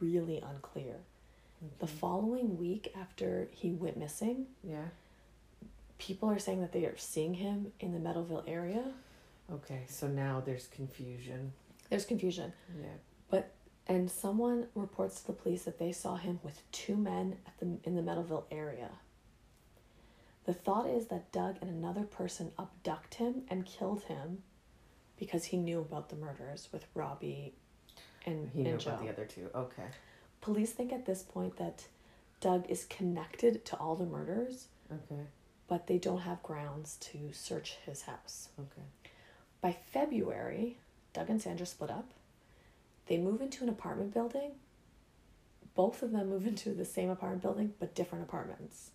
really 0.00 0.38
unclear. 0.40 0.96
The 1.78 1.86
Mhm. 1.86 1.90
following 1.90 2.58
week 2.58 2.92
after 2.96 3.48
he 3.52 3.72
went 3.72 3.96
missing, 3.96 4.48
Yeah. 4.64 4.88
people 5.98 6.28
are 6.28 6.38
saying 6.40 6.60
that 6.60 6.72
they 6.72 6.84
are 6.86 6.96
seeing 6.96 7.34
him 7.34 7.72
in 7.78 7.92
the 7.92 8.00
Meadowvale 8.00 8.42
area. 8.48 8.94
Okay. 9.50 9.84
So 9.88 10.08
now 10.08 10.40
there's 10.40 10.66
confusion. 10.68 11.52
There's 11.88 12.04
confusion. 12.04 12.52
Yeah. 12.80 12.96
But 13.30 13.52
and 13.86 14.10
someone 14.10 14.68
reports 14.74 15.20
to 15.20 15.26
the 15.28 15.32
police 15.32 15.64
that 15.64 15.78
they 15.78 15.92
saw 15.92 16.16
him 16.16 16.40
with 16.42 16.62
two 16.72 16.96
men 16.96 17.38
at 17.46 17.56
the 17.58 17.78
in 17.84 17.94
the 17.94 18.02
Meadowvale 18.02 18.44
area. 18.50 18.90
The 20.44 20.54
thought 20.54 20.88
is 20.88 21.06
that 21.06 21.30
Doug 21.32 21.56
and 21.60 21.70
another 21.70 22.02
person 22.02 22.50
abduct 22.58 23.14
him 23.14 23.42
and 23.48 23.64
killed 23.64 24.02
him 24.04 24.42
because 25.18 25.44
he 25.46 25.56
knew 25.56 25.80
about 25.80 26.08
the 26.08 26.16
murders 26.16 26.68
with 26.72 26.86
Robbie 26.94 27.54
and, 28.26 28.50
He 28.52 28.62
knew 28.62 28.70
and 28.72 28.80
Joe. 28.80 28.90
about 28.90 29.02
the 29.04 29.08
other 29.10 29.24
two. 29.24 29.48
Okay. 29.54 29.84
Police 30.40 30.72
think 30.72 30.92
at 30.92 31.06
this 31.06 31.22
point 31.22 31.56
that 31.58 31.84
Doug 32.40 32.68
is 32.68 32.84
connected 32.86 33.64
to 33.66 33.76
all 33.76 33.94
the 33.94 34.04
murders, 34.06 34.66
Okay. 34.90 35.22
but 35.68 35.86
they 35.86 35.98
don't 35.98 36.22
have 36.22 36.42
grounds 36.42 36.96
to 37.00 37.32
search 37.32 37.76
his 37.86 38.02
house. 38.02 38.48
Okay. 38.58 38.86
By 39.60 39.76
February, 39.92 40.78
Doug 41.12 41.30
and 41.30 41.40
Sandra 41.40 41.66
split 41.66 41.90
up. 41.90 42.10
They 43.06 43.16
move 43.18 43.40
into 43.40 43.62
an 43.62 43.68
apartment 43.70 44.12
building. 44.12 44.52
Both 45.76 46.02
of 46.02 46.10
them 46.10 46.28
move 46.30 46.46
into 46.46 46.70
the 46.74 46.84
same 46.84 47.10
apartment 47.10 47.42
building, 47.42 47.74
but 47.78 47.94
different 47.94 48.24
apartments. 48.24 48.90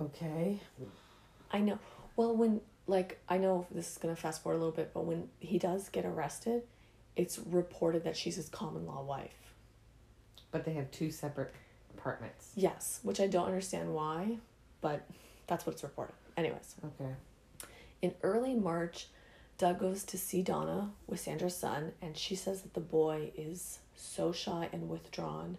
Okay. 0.00 0.60
I 1.50 1.60
know. 1.60 1.78
Well, 2.16 2.36
when, 2.36 2.60
like, 2.86 3.20
I 3.28 3.38
know 3.38 3.66
this 3.70 3.92
is 3.92 3.98
going 3.98 4.14
to 4.14 4.20
fast 4.20 4.42
forward 4.42 4.56
a 4.56 4.60
little 4.60 4.74
bit, 4.74 4.92
but 4.94 5.04
when 5.04 5.28
he 5.40 5.58
does 5.58 5.88
get 5.88 6.04
arrested, 6.04 6.62
it's 7.16 7.38
reported 7.38 8.04
that 8.04 8.16
she's 8.16 8.36
his 8.36 8.48
common 8.48 8.86
law 8.86 9.02
wife. 9.02 9.54
But 10.50 10.64
they 10.64 10.72
have 10.74 10.90
two 10.90 11.10
separate 11.10 11.52
apartments. 11.96 12.50
Yes, 12.56 13.00
which 13.02 13.20
I 13.20 13.26
don't 13.26 13.46
understand 13.46 13.94
why, 13.94 14.38
but 14.80 15.06
that's 15.46 15.66
what 15.66 15.74
it's 15.74 15.82
reported. 15.82 16.14
Anyways, 16.36 16.74
Okay. 16.84 17.12
in 18.02 18.14
early 18.22 18.54
March, 18.54 19.08
Doug 19.58 19.78
goes 19.78 20.02
to 20.04 20.18
see 20.18 20.42
Donna 20.42 20.92
with 21.06 21.20
Sandra's 21.20 21.56
son, 21.56 21.92
and 22.02 22.16
she 22.16 22.34
says 22.34 22.62
that 22.62 22.74
the 22.74 22.80
boy 22.80 23.30
is 23.36 23.78
so 23.94 24.32
shy 24.32 24.68
and 24.72 24.88
withdrawn, 24.88 25.58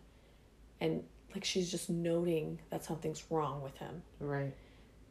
and 0.81 1.05
like 1.35 1.43
she's 1.45 1.69
just 1.69 1.89
noting 1.89 2.59
that 2.71 2.83
something's 2.83 3.23
wrong 3.29 3.61
with 3.61 3.77
him. 3.77 4.01
Right. 4.19 4.53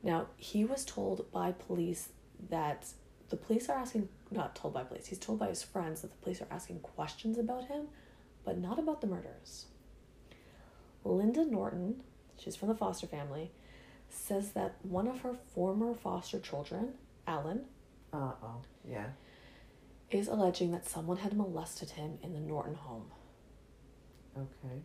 Now, 0.02 0.26
he 0.36 0.64
was 0.64 0.84
told 0.84 1.30
by 1.30 1.52
police 1.52 2.08
that 2.50 2.86
the 3.28 3.36
police 3.36 3.68
are 3.68 3.76
asking, 3.78 4.08
not 4.30 4.56
told 4.56 4.74
by 4.74 4.82
police, 4.84 5.06
he's 5.06 5.18
told 5.18 5.38
by 5.38 5.48
his 5.48 5.62
friends 5.62 6.00
that 6.02 6.10
the 6.10 6.16
police 6.18 6.40
are 6.40 6.48
asking 6.50 6.80
questions 6.80 7.38
about 7.38 7.66
him, 7.66 7.88
but 8.44 8.58
not 8.58 8.78
about 8.78 9.00
the 9.00 9.06
murders. 9.06 9.66
Linda 11.04 11.44
Norton, 11.44 12.02
she's 12.38 12.56
from 12.56 12.68
the 12.68 12.74
foster 12.74 13.06
family, 13.06 13.50
says 14.08 14.52
that 14.52 14.76
one 14.82 15.06
of 15.06 15.20
her 15.20 15.34
former 15.54 15.94
foster 15.94 16.38
children, 16.40 16.94
Alan, 17.26 17.64
Uh 18.12 18.32
oh. 18.42 18.62
Yeah. 18.88 19.06
is 20.10 20.28
alleging 20.28 20.70
that 20.72 20.86
someone 20.88 21.18
had 21.18 21.36
molested 21.36 21.90
him 21.90 22.18
in 22.22 22.32
the 22.32 22.40
Norton 22.40 22.74
home. 22.74 23.10
Okay. 24.36 24.80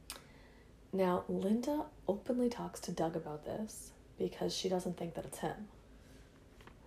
Now, 0.92 1.24
Linda 1.28 1.84
openly 2.08 2.50
talks 2.50 2.80
to 2.82 2.92
Doug 2.92 3.16
about 3.16 3.46
this 3.46 3.92
because 4.18 4.56
she 4.56 4.70
doesn't 4.70 4.98
think 4.98 5.14
that 5.16 5.26
it's 5.26 5.40
him. 5.40 5.68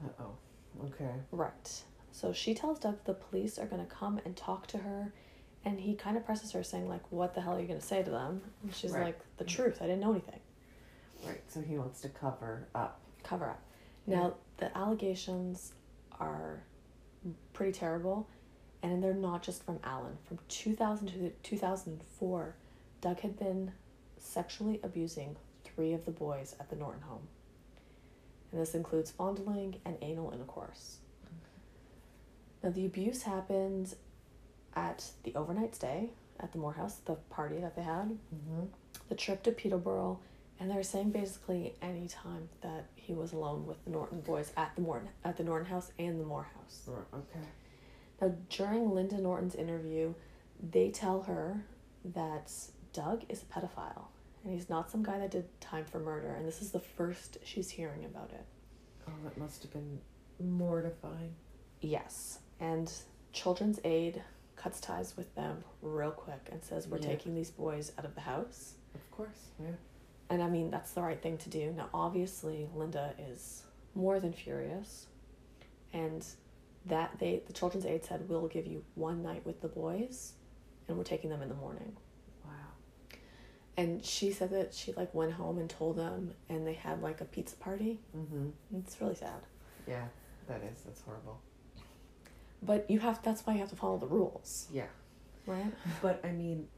Uh 0.04 0.08
oh. 0.22 0.84
Okay. 0.86 1.10
Right. 1.30 1.82
So 2.10 2.32
she 2.32 2.54
tells 2.54 2.78
Doug 2.80 2.98
the 3.04 3.14
police 3.14 3.58
are 3.58 3.66
going 3.66 3.84
to 3.84 3.90
come 3.92 4.20
and 4.24 4.36
talk 4.36 4.66
to 4.68 4.78
her, 4.78 5.12
and 5.64 5.80
he 5.80 5.94
kind 5.94 6.16
of 6.16 6.26
presses 6.26 6.52
her, 6.52 6.62
saying, 6.64 6.88
like, 6.88 7.02
what 7.10 7.34
the 7.34 7.40
hell 7.40 7.54
are 7.56 7.60
you 7.60 7.66
going 7.68 7.78
to 7.80 7.86
say 7.86 8.02
to 8.02 8.10
them? 8.10 8.42
And 8.62 8.74
she's 8.74 8.90
Right. 8.90 9.04
like, 9.06 9.20
the 9.38 9.44
truth. 9.44 9.78
I 9.80 9.86
didn't 9.86 10.00
know 10.00 10.10
anything. 10.10 10.40
Right. 11.24 11.40
So 11.48 11.60
he 11.60 11.78
wants 11.78 12.00
to 12.00 12.08
cover 12.08 12.66
up. 12.74 13.00
Cover 13.22 13.48
up. 13.48 13.62
Now, 14.06 14.34
the 14.56 14.76
allegations 14.76 15.72
are 16.18 16.64
pretty 17.52 17.72
terrible, 17.72 18.26
and 18.82 19.02
they're 19.02 19.14
not 19.14 19.42
just 19.44 19.62
from 19.62 19.78
Alan. 19.84 20.18
From 20.24 20.38
2000 20.48 21.06
to 21.08 21.30
2004, 21.44 22.56
Doug 23.00 23.20
had 23.20 23.38
been 23.38 23.72
sexually 24.22 24.80
abusing 24.82 25.36
three 25.64 25.92
of 25.92 26.04
the 26.04 26.10
boys 26.10 26.54
at 26.60 26.70
the 26.70 26.76
Norton 26.76 27.02
home. 27.02 27.26
And 28.50 28.60
this 28.60 28.74
includes 28.74 29.10
fondling 29.10 29.76
and 29.84 29.96
anal 30.02 30.30
intercourse. 30.30 30.98
Now, 32.62 32.70
the 32.70 32.86
abuse 32.86 33.22
happened 33.22 33.94
at 34.76 35.10
the 35.24 35.34
overnight 35.34 35.74
stay 35.74 36.10
at 36.38 36.52
the 36.52 36.58
Morehouse, 36.58 36.96
the 37.04 37.14
party 37.30 37.58
that 37.58 37.74
they 37.76 37.82
had, 37.82 38.16
Mm-hmm. 38.34 38.66
the 39.08 39.14
trip 39.14 39.42
to 39.44 39.50
Peterborough, 39.52 40.18
and 40.60 40.70
they're 40.70 40.82
saying 40.82 41.10
basically 41.10 41.74
any 41.82 42.06
time 42.06 42.48
that 42.62 42.86
he 42.94 43.12
was 43.14 43.32
alone 43.32 43.66
with 43.66 43.82
the 43.84 43.90
Norton 43.90 44.20
boys 44.20 44.52
at 44.56 44.74
the 44.76 44.82
Morton 44.82 45.08
at 45.24 45.36
the 45.36 45.42
Norton 45.42 45.66
house 45.66 45.90
and 45.98 46.20
the 46.20 46.24
Moore 46.24 46.46
house. 46.54 46.88
Okay. 47.12 47.46
Now 48.20 48.32
during 48.48 48.94
Linda 48.94 49.18
Norton's 49.20 49.56
interview, 49.56 50.14
they 50.70 50.90
tell 50.90 51.22
her 51.22 51.64
that 52.04 52.52
Doug 52.92 53.24
is 53.28 53.42
a 53.42 53.46
pedophile 53.46 54.06
and 54.44 54.52
he's 54.52 54.68
not 54.68 54.90
some 54.90 55.02
guy 55.02 55.18
that 55.18 55.30
did 55.30 55.60
time 55.60 55.84
for 55.84 55.98
murder 55.98 56.34
and 56.34 56.46
this 56.46 56.60
is 56.62 56.70
the 56.72 56.80
first 56.80 57.38
she's 57.44 57.70
hearing 57.70 58.04
about 58.04 58.30
it. 58.32 58.44
Oh, 59.08 59.12
that 59.24 59.36
must 59.38 59.62
have 59.62 59.72
been 59.72 60.00
mortifying. 60.40 61.34
Yes. 61.80 62.38
And 62.60 62.92
Children's 63.32 63.80
Aid 63.84 64.22
cuts 64.56 64.80
ties 64.80 65.16
with 65.16 65.34
them 65.34 65.64
real 65.80 66.10
quick 66.10 66.48
and 66.52 66.62
says 66.62 66.86
we're 66.86 66.98
Yeah. 66.98 67.08
taking 67.08 67.34
these 67.34 67.50
boys 67.50 67.92
out 67.98 68.04
of 68.04 68.14
the 68.14 68.20
house. 68.20 68.74
Of 68.94 69.10
course. 69.10 69.48
Yeah. 69.60 69.70
And 70.30 70.42
I 70.42 70.48
mean, 70.48 70.70
that's 70.70 70.92
the 70.92 71.02
right 71.02 71.20
thing 71.20 71.38
to 71.38 71.50
do. 71.50 71.72
Now, 71.72 71.88
obviously, 71.92 72.68
Linda 72.74 73.14
is 73.18 73.64
more 73.94 74.20
than 74.20 74.32
furious. 74.32 75.06
And 75.92 76.24
that 76.86 77.18
they, 77.18 77.42
the 77.46 77.52
Children's 77.52 77.86
Aid 77.86 78.04
said, 78.04 78.28
we'll 78.28 78.48
give 78.48 78.66
you 78.66 78.84
one 78.94 79.22
night 79.22 79.44
with 79.44 79.60
the 79.60 79.68
boys 79.68 80.32
and 80.88 80.96
we're 80.96 81.04
taking 81.04 81.30
them 81.30 81.42
in 81.42 81.48
the 81.48 81.54
morning. 81.54 81.96
And 83.76 84.04
she 84.04 84.32
said 84.32 84.50
that 84.50 84.74
she 84.74 84.92
like 84.92 85.14
went 85.14 85.32
home 85.32 85.58
and 85.58 85.68
told 85.68 85.96
them 85.96 86.32
and 86.48 86.66
they 86.66 86.74
had 86.74 87.02
like 87.02 87.20
a 87.20 87.24
pizza 87.24 87.56
party. 87.56 88.00
Mm-hmm. 88.16 88.48
It's 88.78 89.00
really 89.00 89.14
sad. 89.14 89.40
Yeah. 89.88 90.04
That 90.48 90.62
is. 90.70 90.80
That's 90.84 91.00
horrible. 91.02 91.40
But 92.62 92.90
you 92.90 92.98
have, 93.00 93.22
that's 93.22 93.44
why 93.46 93.54
you 93.54 93.60
have 93.60 93.70
to 93.70 93.76
follow 93.76 93.98
the 93.98 94.06
rules, 94.06 94.68
Yeah. 94.72 94.86
right? 95.46 95.72
But 96.02 96.20
I 96.24 96.30
mean, 96.32 96.68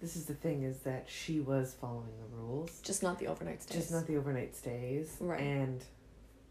this 0.00 0.14
is 0.16 0.26
the 0.26 0.34
thing: 0.34 0.62
is 0.62 0.78
that 0.80 1.06
she 1.08 1.40
was 1.40 1.74
following 1.80 2.12
the 2.30 2.36
rules, 2.36 2.80
Just 2.82 3.02
not 3.02 3.18
the 3.18 3.26
overnight 3.26 3.62
stays. 3.62 3.76
just 3.78 3.90
not 3.92 4.06
the 4.06 4.16
overnight 4.16 4.54
stays. 4.54 5.16
Right. 5.18 5.40
And 5.40 5.84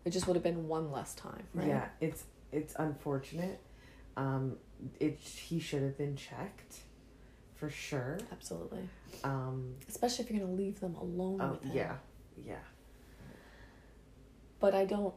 It 0.03 0.09
just 0.09 0.27
would 0.27 0.35
have 0.35 0.43
been 0.43 0.67
one 0.67 0.91
less 0.91 1.13
time, 1.13 1.43
right? 1.53 1.67
yeah, 1.67 1.87
it's 2.01 2.23
it's 2.51 2.73
unfortunate. 2.77 3.59
Um, 4.17 4.57
it 4.99 5.17
he 5.19 5.59
should 5.59 5.81
have 5.83 5.97
been 5.97 6.15
checked, 6.17 6.79
for 7.57 7.69
sure. 7.69 8.17
Absolutely. 8.31 8.87
Um. 9.23 9.75
Especially 9.89 10.25
if 10.25 10.31
you're 10.31 10.39
going 10.39 10.55
to 10.55 10.61
leave 10.63 10.79
them 10.79 10.95
alone 10.95 11.41
Oh 11.41 11.57
yeah. 11.73 11.95
Yeah. 12.45 12.55
but 14.59 14.73
I 14.73 14.85
don't 14.85 15.13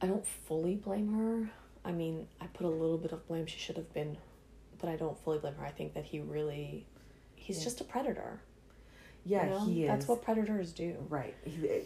I 0.00 0.06
don't 0.06 0.26
fully 0.26 0.76
blame 0.76 1.12
her. 1.14 1.50
I 1.84 1.92
mean, 1.92 2.26
I 2.40 2.46
put 2.46 2.66
a 2.66 2.70
little 2.70 2.98
bit 2.98 3.12
of 3.12 3.26
blame 3.26 3.46
she 3.46 3.58
should 3.58 3.76
have 3.76 3.92
been, 3.94 4.16
but 4.78 4.88
I 4.88 4.96
don't 4.96 5.18
fully 5.22 5.38
blame 5.38 5.54
her. 5.54 5.64
I 5.66 5.70
think 5.70 5.94
that 5.94 6.04
he 6.04 6.20
really 6.20 6.86
he's 7.36 7.58
Yeah. 7.58 7.64
just 7.64 7.80
a 7.80 7.84
predator. 7.84 8.40
Yeah, 9.24 9.44
you 9.44 9.50
know? 9.50 9.64
he 9.66 9.84
is. 9.84 9.88
That's 9.88 10.08
what 10.08 10.22
predators 10.22 10.72
do. 10.72 10.96
Right. 11.10 11.34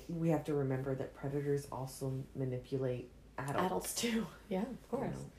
We 0.09 0.29
have 0.31 0.45
to 0.45 0.55
remember 0.55 0.95
that 0.95 1.15
predators 1.17 1.67
also 1.73 2.13
manipulate 2.37 3.11
adults. 3.39 3.65
Adults 3.67 3.95
too. 3.95 4.27
Yeah, 4.49 4.63
of 4.63 4.69
you 4.69 4.77
course. 4.91 5.11
know. 5.15 5.31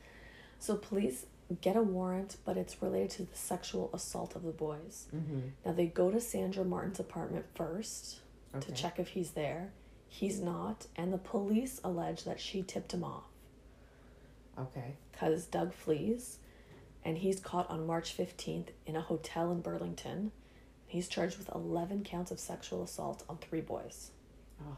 So 0.58 0.76
police 0.76 1.24
get 1.60 1.76
a 1.76 1.82
warrant, 1.82 2.36
but 2.44 2.56
it's 2.56 2.82
related 2.82 3.10
to 3.10 3.22
the 3.24 3.36
sexual 3.36 3.90
assault 3.92 4.34
of 4.36 4.42
the 4.42 4.50
boys. 4.50 5.06
Mm-hmm. 5.14 5.40
Now 5.64 5.72
they 5.72 5.86
go 5.86 6.10
to 6.10 6.20
Sandra 6.20 6.64
Martin's 6.64 7.00
apartment 7.00 7.46
first 7.54 8.20
Okay. 8.54 8.66
to 8.68 8.72
check 8.72 8.98
if 8.98 9.08
he's 9.08 9.32
there. 9.32 9.72
He's 10.08 10.40
not, 10.40 10.86
and 10.96 11.12
the 11.12 11.18
police 11.18 11.80
allege 11.84 12.24
that 12.24 12.40
she 12.40 12.62
tipped 12.62 12.92
him 12.92 13.04
off. 13.04 13.24
Okay. 14.58 14.94
because 15.12 15.44
Doug 15.46 15.74
flees 15.74 16.38
and 17.04 17.18
he's 17.18 17.38
caught 17.40 17.68
on 17.70 17.86
March 17.86 18.16
15th 18.16 18.68
in 18.86 18.96
a 18.96 19.00
hotel 19.02 19.52
in 19.52 19.60
Burlington. 19.60 20.32
He's 20.86 21.08
charged 21.08 21.36
with 21.38 21.54
11 21.54 22.04
counts 22.04 22.30
of 22.30 22.40
sexual 22.40 22.82
assault 22.82 23.22
on 23.28 23.36
three 23.38 23.60
boys. 23.60 24.10
Oh. 24.62 24.76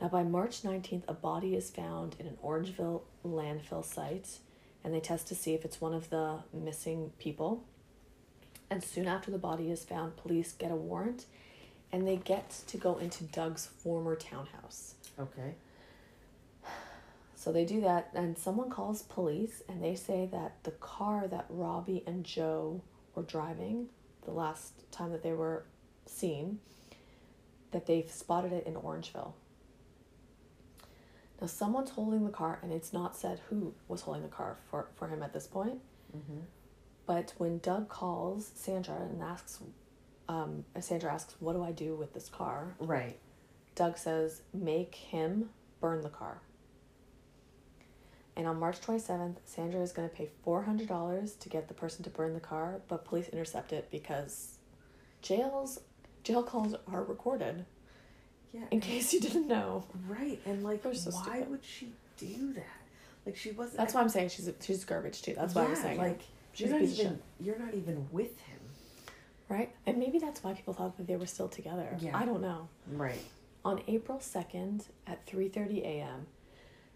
Now, 0.00 0.08
by 0.08 0.24
March 0.24 0.62
19th, 0.62 1.04
a 1.06 1.12
body 1.14 1.54
is 1.54 1.70
found 1.70 2.16
in 2.18 2.26
an 2.26 2.36
Orangeville 2.44 3.02
landfill 3.24 3.84
site 3.84 4.38
and 4.84 4.92
they 4.92 5.00
test 5.00 5.28
to 5.28 5.34
see 5.34 5.54
if 5.54 5.64
it's 5.64 5.80
one 5.80 5.94
of 5.94 6.10
the 6.10 6.40
missing 6.52 7.12
people. 7.18 7.64
And 8.70 8.82
soon 8.82 9.06
after 9.06 9.30
the 9.30 9.38
body 9.38 9.70
is 9.70 9.84
found, 9.84 10.16
police 10.16 10.52
get 10.52 10.70
a 10.70 10.76
warrant 10.76 11.26
and 11.92 12.08
they 12.08 12.16
get 12.16 12.50
to 12.68 12.78
go 12.78 12.96
into 12.96 13.24
Doug's 13.24 13.66
former 13.66 14.16
townhouse. 14.16 14.94
Okay. 15.18 15.54
So 17.34 17.52
they 17.52 17.64
do 17.64 17.80
that, 17.80 18.08
and 18.14 18.38
someone 18.38 18.70
calls 18.70 19.02
police, 19.02 19.62
and 19.68 19.82
they 19.82 19.96
say 19.96 20.28
that 20.30 20.62
the 20.62 20.70
car 20.70 21.26
that 21.26 21.46
Robbie 21.48 22.04
and 22.06 22.24
Joe 22.24 22.80
were 23.16 23.24
driving 23.24 23.88
the 24.24 24.30
last 24.30 24.90
time 24.92 25.10
that 25.10 25.24
they 25.24 25.32
were 25.32 25.64
seen, 26.06 26.60
that 27.72 27.86
they've 27.86 28.10
spotted 28.10 28.52
it 28.52 28.64
in 28.64 28.74
Orangeville. 28.74 29.32
Now, 31.42 31.48
someone's 31.48 31.90
holding 31.90 32.24
the 32.24 32.30
car, 32.30 32.60
and 32.62 32.72
it's 32.72 32.92
not 32.92 33.16
said 33.16 33.40
who 33.50 33.74
was 33.88 34.02
holding 34.02 34.22
the 34.22 34.28
car 34.28 34.58
for, 34.70 34.86
for 34.94 35.08
him 35.08 35.24
at 35.24 35.32
this 35.32 35.48
point. 35.48 35.80
Mm-hmm. 36.16 36.42
But 37.04 37.34
when 37.36 37.58
Doug 37.58 37.88
calls 37.88 38.52
Sandra 38.54 38.94
and 38.94 39.20
asks, 39.20 39.58
um, 40.28 40.64
Sandra 40.78 41.12
asks, 41.12 41.34
What 41.40 41.54
do 41.54 41.64
I 41.64 41.72
do 41.72 41.96
with 41.96 42.14
this 42.14 42.28
car? 42.28 42.76
Right. 42.78 43.18
Doug 43.74 43.98
says, 43.98 44.42
make 44.54 44.94
him 44.94 45.50
burn 45.80 46.02
the 46.02 46.10
car. 46.10 46.42
And 48.36 48.46
on 48.46 48.60
March 48.60 48.80
27th, 48.80 49.38
Sandra 49.44 49.80
is 49.80 49.90
going 49.90 50.08
to 50.08 50.14
pay 50.14 50.30
$400 50.46 51.38
to 51.40 51.48
get 51.48 51.66
the 51.66 51.74
person 51.74 52.04
to 52.04 52.10
burn 52.10 52.34
the 52.34 52.40
car, 52.40 52.82
but 52.86 53.04
police 53.04 53.28
intercept 53.30 53.72
it 53.72 53.88
because 53.90 54.58
jails 55.22 55.80
jail 56.22 56.42
calls 56.42 56.74
are 56.86 57.02
recorded 57.02 57.64
Yeah. 58.52 58.60
in 58.70 58.80
case 58.80 59.12
you 59.12 59.20
didn't 59.20 59.48
know. 59.48 59.84
Right. 60.08 60.38
And 60.44 60.62
like, 60.62 60.82
so 60.82 60.88
why 61.10 61.22
stupid. 61.22 61.50
would 61.50 61.64
she 61.64 61.92
do 62.18 62.52
that? 62.54 62.66
Like, 63.24 63.36
she 63.36 63.52
wasn't. 63.52 63.78
That's 63.78 63.94
why 63.94 64.00
I'm 64.02 64.08
saying 64.08 64.28
she's 64.30 64.50
she's 64.60 64.84
garbage 64.84 65.22
too. 65.22 65.34
That's 65.34 65.54
why 65.54 65.64
I 65.64 65.68
was 65.70 65.78
Yeah, 65.78 65.84
saying 65.84 65.98
like 65.98 66.20
she's 66.52 66.68
you're 66.68 66.78
not 66.78 66.82
even 66.88 67.18
you're 67.40 67.58
not 67.58 67.74
even 67.74 68.08
with 68.12 68.38
him. 68.40 68.58
right? 69.48 69.74
And 69.86 69.98
maybe 69.98 70.18
that's 70.18 70.42
why 70.42 70.52
people 70.54 70.74
thought 70.74 70.96
that 70.98 71.06
they 71.06 71.16
were 71.16 71.26
still 71.26 71.48
together. 71.48 71.96
Yeah. 72.00 72.16
I 72.16 72.24
don't 72.24 72.42
know. 72.42 72.68
Right. 72.90 73.22
On 73.64 73.80
April 73.86 74.18
2nd 74.18 74.84
at 75.06 75.24
3:30 75.26 75.82
a.m., 75.84 76.26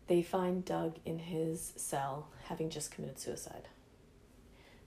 they 0.09 0.21
find 0.23 0.65
Doug 0.65 0.97
in 1.05 1.19
his 1.21 1.73
cell 1.77 2.29
having 2.45 2.71
just 2.71 2.91
committed 2.91 3.19
suicide. 3.19 3.69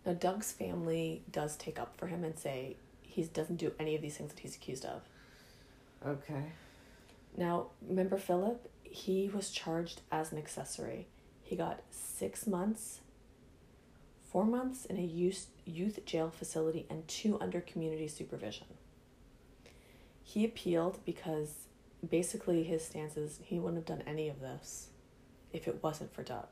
Now 0.05 0.13
Doug's 0.13 0.51
family 0.51 1.23
does 1.31 1.55
take 1.55 1.79
up 1.79 1.97
for 1.97 2.07
him 2.07 2.23
and 2.23 2.37
say 2.37 2.75
he 3.01 3.23
doesn't 3.23 3.55
do 3.57 3.71
any 3.79 3.95
of 3.95 4.01
these 4.01 4.17
things 4.17 4.31
that 4.33 4.39
he's 4.39 4.55
accused 4.55 4.85
of. 4.85 5.01
Okay. 6.05 6.53
Now, 7.37 7.67
remember 7.81 8.17
Philip? 8.17 8.69
He 8.83 9.29
was 9.33 9.51
charged 9.51 10.01
as 10.11 10.31
an 10.31 10.37
accessory. 10.37 11.07
He 11.43 11.55
got 11.55 11.81
6 11.91 12.47
months 12.47 13.01
4 14.31 14.45
months 14.45 14.85
in 14.85 14.97
a 14.97 15.01
youth 15.01 15.47
youth 15.65 16.05
jail 16.05 16.29
facility 16.29 16.85
and 16.89 17.07
2 17.07 17.39
under 17.41 17.61
community 17.61 18.07
supervision. 18.07 18.67
He 20.23 20.45
appealed 20.45 20.99
because 21.05 21.65
basically 22.07 22.63
his 22.63 22.85
stance 22.85 23.17
is 23.17 23.39
he 23.43 23.57
wouldn't 23.59 23.77
have 23.77 23.97
done 23.97 24.07
any 24.07 24.29
of 24.29 24.39
this 24.39 24.87
if 25.51 25.67
it 25.67 25.81
wasn't 25.81 26.13
for 26.13 26.21
Doug. 26.21 26.47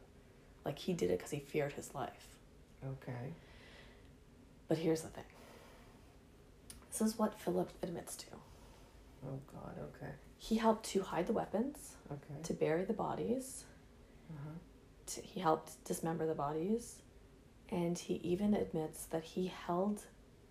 Like 0.66 0.80
he 0.80 0.94
did 0.94 1.12
it 1.12 1.20
because 1.20 1.32
he 1.32 1.40
feared 1.40 1.74
his 1.74 1.94
life. 1.94 2.30
Okay. 2.84 3.34
But 4.68 4.80
here's 4.80 5.02
the 5.02 5.10
thing 5.10 5.24
This 6.92 7.02
is 7.02 7.20
what 7.20 7.40
Philip 7.40 7.72
admits 7.84 8.16
to. 8.18 8.26
Oh 9.26 9.40
God. 9.52 9.76
Okay. 9.96 10.12
He 10.38 10.56
helped 10.58 10.86
to 10.88 11.02
hide 11.02 11.28
the 11.28 11.34
weapons, 11.34 11.96
Okay. 12.12 12.42
to 12.44 12.54
bury 12.54 12.86
the 12.86 12.94
bodies, 12.94 13.64
Uh-huh. 14.30 14.52
to, 15.08 15.22
he 15.22 15.40
helped 15.40 15.84
dismember 15.84 16.26
the 16.28 16.36
bodies, 16.36 17.02
and 17.70 17.98
he 17.98 18.16
even 18.16 18.54
admits 18.54 19.06
that 19.08 19.24
he 19.24 19.48
held 19.48 20.04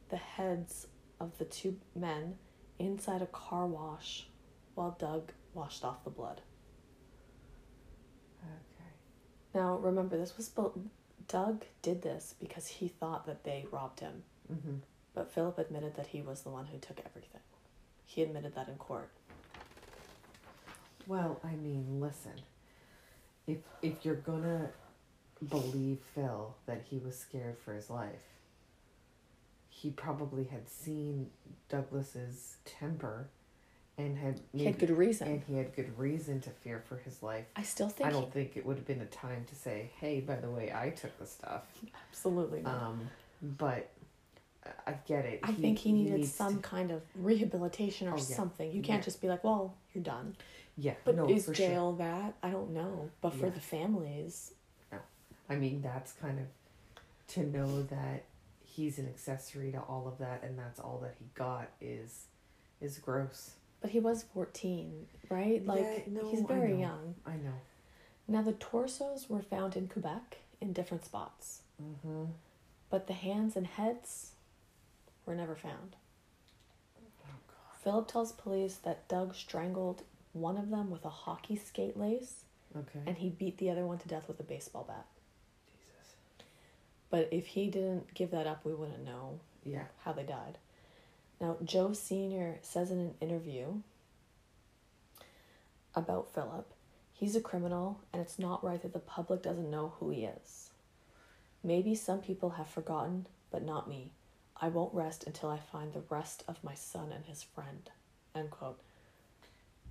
the 0.08 0.16
heads 0.16 0.86
of 1.20 1.38
the 1.38 1.44
two 1.44 1.78
men 1.94 2.38
inside 2.78 3.22
a 3.22 3.26
car 3.26 3.66
wash 3.66 4.28
while 4.74 4.90
Doug 4.98 5.32
washed 5.54 5.84
off 5.84 6.04
the 6.04 6.10
blood. 6.10 6.42
Okay. 8.42 8.90
Now, 9.54 9.76
remember, 9.76 10.16
this 10.18 10.36
was 10.36 10.48
built. 10.48 10.78
Doug 11.28 11.64
did 11.82 12.02
this 12.02 12.34
because 12.38 12.66
he 12.66 12.88
thought 12.88 13.26
that 13.26 13.44
they 13.44 13.66
robbed 13.70 14.00
him, 14.00 14.22
Mm-hmm. 14.52 14.76
but 15.14 15.32
Philip 15.32 15.58
admitted 15.58 15.96
that 15.96 16.08
he 16.08 16.22
was 16.22 16.42
the 16.42 16.50
one 16.50 16.66
who 16.66 16.78
took 16.78 17.00
everything. 17.04 17.40
He 18.06 18.22
admitted 18.22 18.54
that 18.54 18.68
in 18.68 18.76
court. 18.76 19.10
Well, 21.06 21.40
I 21.44 21.54
mean, 21.56 22.00
listen. 22.00 22.32
If 23.46 23.58
if 23.82 24.04
you're 24.04 24.14
gonna 24.14 24.70
believe 25.48 25.98
Phil 26.14 26.54
that 26.66 26.82
he 26.88 26.98
was 26.98 27.16
scared 27.18 27.58
for 27.58 27.74
his 27.74 27.90
life, 27.90 28.22
he 29.68 29.90
probably 29.90 30.44
had 30.44 30.68
seen 30.68 31.30
Douglas's 31.68 32.56
temper, 32.64 33.28
and 33.98 34.16
had 34.16 34.40
He 34.52 34.64
had 34.64 34.78
good 34.78 34.90
reason. 34.90 35.28
and 35.28 35.42
he 35.46 35.56
had 35.56 35.76
good 35.76 35.96
reason 35.98 36.40
to 36.40 36.50
fear 36.50 36.82
for 36.88 36.96
his 36.96 37.22
life. 37.22 37.44
I 37.54 37.62
still 37.62 37.88
think 37.88 38.08
I 38.08 38.12
don't 38.12 38.24
he, 38.24 38.30
think 38.30 38.56
it 38.56 38.66
would 38.66 38.76
have 38.76 38.86
been 38.86 39.02
a 39.02 39.06
time 39.06 39.44
to 39.48 39.54
say, 39.54 39.90
"Hey, 40.00 40.20
by 40.20 40.36
the 40.36 40.50
way, 40.50 40.72
I 40.74 40.90
took 40.90 41.16
the 41.18 41.26
stuff." 41.26 41.62
absolutely 42.08 42.62
not. 42.62 42.82
Um, 42.82 43.10
but 43.42 43.90
I- 44.86 44.90
I 44.90 44.94
get 45.06 45.24
it. 45.24 45.40
I 45.42 45.52
think 45.52 45.78
he 45.78 45.92
needed 45.92 46.24
some 46.26 46.56
to- 46.56 46.62
kind 46.62 46.90
of 46.90 47.02
rehabilitation 47.14 48.08
or 48.08 48.12
Oh, 48.14 48.16
yeah. 48.16 48.22
something. 48.22 48.70
You 48.72 48.82
can't 48.82 49.00
Yeah. 49.00 49.04
just 49.04 49.20
be 49.20 49.28
like, 49.28 49.42
"Well, 49.44 49.74
you're 49.94 50.04
done." 50.04 50.36
yeah, 50.76 50.94
But 51.04 51.16
no, 51.16 51.28
is 51.28 51.46
for 51.46 51.54
sure. 51.54 51.68
jail 51.68 51.92
that? 51.94 52.34
I 52.42 52.50
don't 52.50 52.70
know. 52.72 53.10
But 53.20 53.30
for 53.34 53.46
Yeah. 53.46 53.52
the 53.52 53.60
families, 53.60 54.52
No. 54.92 54.98
I 55.48 55.56
mean, 55.56 55.80
that's 55.82 56.12
kind 56.12 56.38
of 56.38 56.46
to 57.28 57.44
know 57.46 57.82
that 57.84 58.24
he's 58.62 58.98
an 58.98 59.08
accessory 59.08 59.72
to 59.72 59.80
all 59.82 60.06
of 60.06 60.18
that, 60.18 60.42
and 60.44 60.58
that's 60.58 60.78
all 60.78 60.98
that 60.98 61.14
he 61.18 61.26
got 61.34 61.68
is 61.80 62.26
is 62.80 62.98
gross. 62.98 63.54
but 63.80 63.90
he 63.90 64.00
was 64.00 64.22
14, 64.24 65.06
right? 65.30 65.64
Like 65.64 66.08
no, 66.08 66.28
he's 66.30 66.40
very 66.42 66.72
know. 66.74 66.78
young. 66.80 67.14
I 67.24 67.36
know. 67.36 67.54
Now 68.28 68.42
the 68.42 68.52
torsos 68.54 69.30
were 69.30 69.40
found 69.42 69.76
in 69.76 69.86
Quebec 69.88 70.38
in 70.60 70.72
different 70.74 71.04
spots, 71.04 71.62
Mm-hmm. 71.82 72.24
but 72.90 73.06
the 73.06 73.12
hands 73.14 73.56
and 73.56 73.66
heads 73.66 74.32
were 75.26 75.34
never 75.34 75.54
found. 75.56 75.96
Oh 76.98 77.28
Philip 77.82 78.08
tells 78.08 78.32
police 78.32 78.76
that 78.76 79.08
Doug 79.08 79.34
strangled 79.34 80.02
one 80.32 80.56
of 80.56 80.70
them 80.70 80.90
with 80.90 81.04
a 81.04 81.10
hockey 81.10 81.56
skate 81.56 81.96
lace 81.96 82.44
Okay. 82.76 83.00
and 83.06 83.16
he 83.16 83.30
beat 83.30 83.58
the 83.58 83.70
other 83.70 83.86
one 83.86 83.98
to 83.98 84.08
death 84.08 84.28
with 84.28 84.38
a 84.40 84.44
baseball 84.44 84.84
bat. 84.86 85.06
Jesus. 85.72 86.14
But 87.10 87.28
if 87.30 87.46
he 87.48 87.68
didn't 87.70 88.12
give 88.14 88.30
that 88.32 88.46
up, 88.46 88.64
we 88.64 88.74
wouldn't 88.74 89.04
know 89.04 89.40
Yeah. 89.64 89.86
how 90.02 90.12
they 90.12 90.24
died. 90.24 90.58
Now, 91.40 91.56
Joe 91.64 91.92
Sr. 91.92 92.58
says 92.62 92.90
in 92.90 92.98
an 92.98 93.14
interview 93.20 93.80
about 95.94 96.32
Philip, 96.34 96.70
he's 97.12 97.36
a 97.36 97.40
criminal 97.40 98.00
and 98.12 98.20
it's 98.20 98.38
not 98.38 98.62
right 98.64 98.80
that 98.82 98.92
the 98.92 98.98
public 98.98 99.42
doesn't 99.42 99.70
know 99.70 99.94
who 99.98 100.10
he 100.10 100.24
is. 100.24 100.70
Maybe 101.62 101.94
some 101.94 102.20
people 102.20 102.50
have 102.50 102.68
forgotten, 102.68 103.26
but 103.50 103.62
not 103.64 103.88
me. 103.88 104.12
I 104.60 104.68
won't 104.68 104.94
rest 104.94 105.24
until 105.26 105.50
I 105.50 105.58
find 105.58 105.92
the 105.92 106.02
rest 106.08 106.42
of 106.48 106.62
my 106.64 106.74
son 106.74 107.12
and 107.12 107.24
his 107.26 107.42
friend. 107.42 107.88
End 108.34 108.50
quote. 108.50 108.78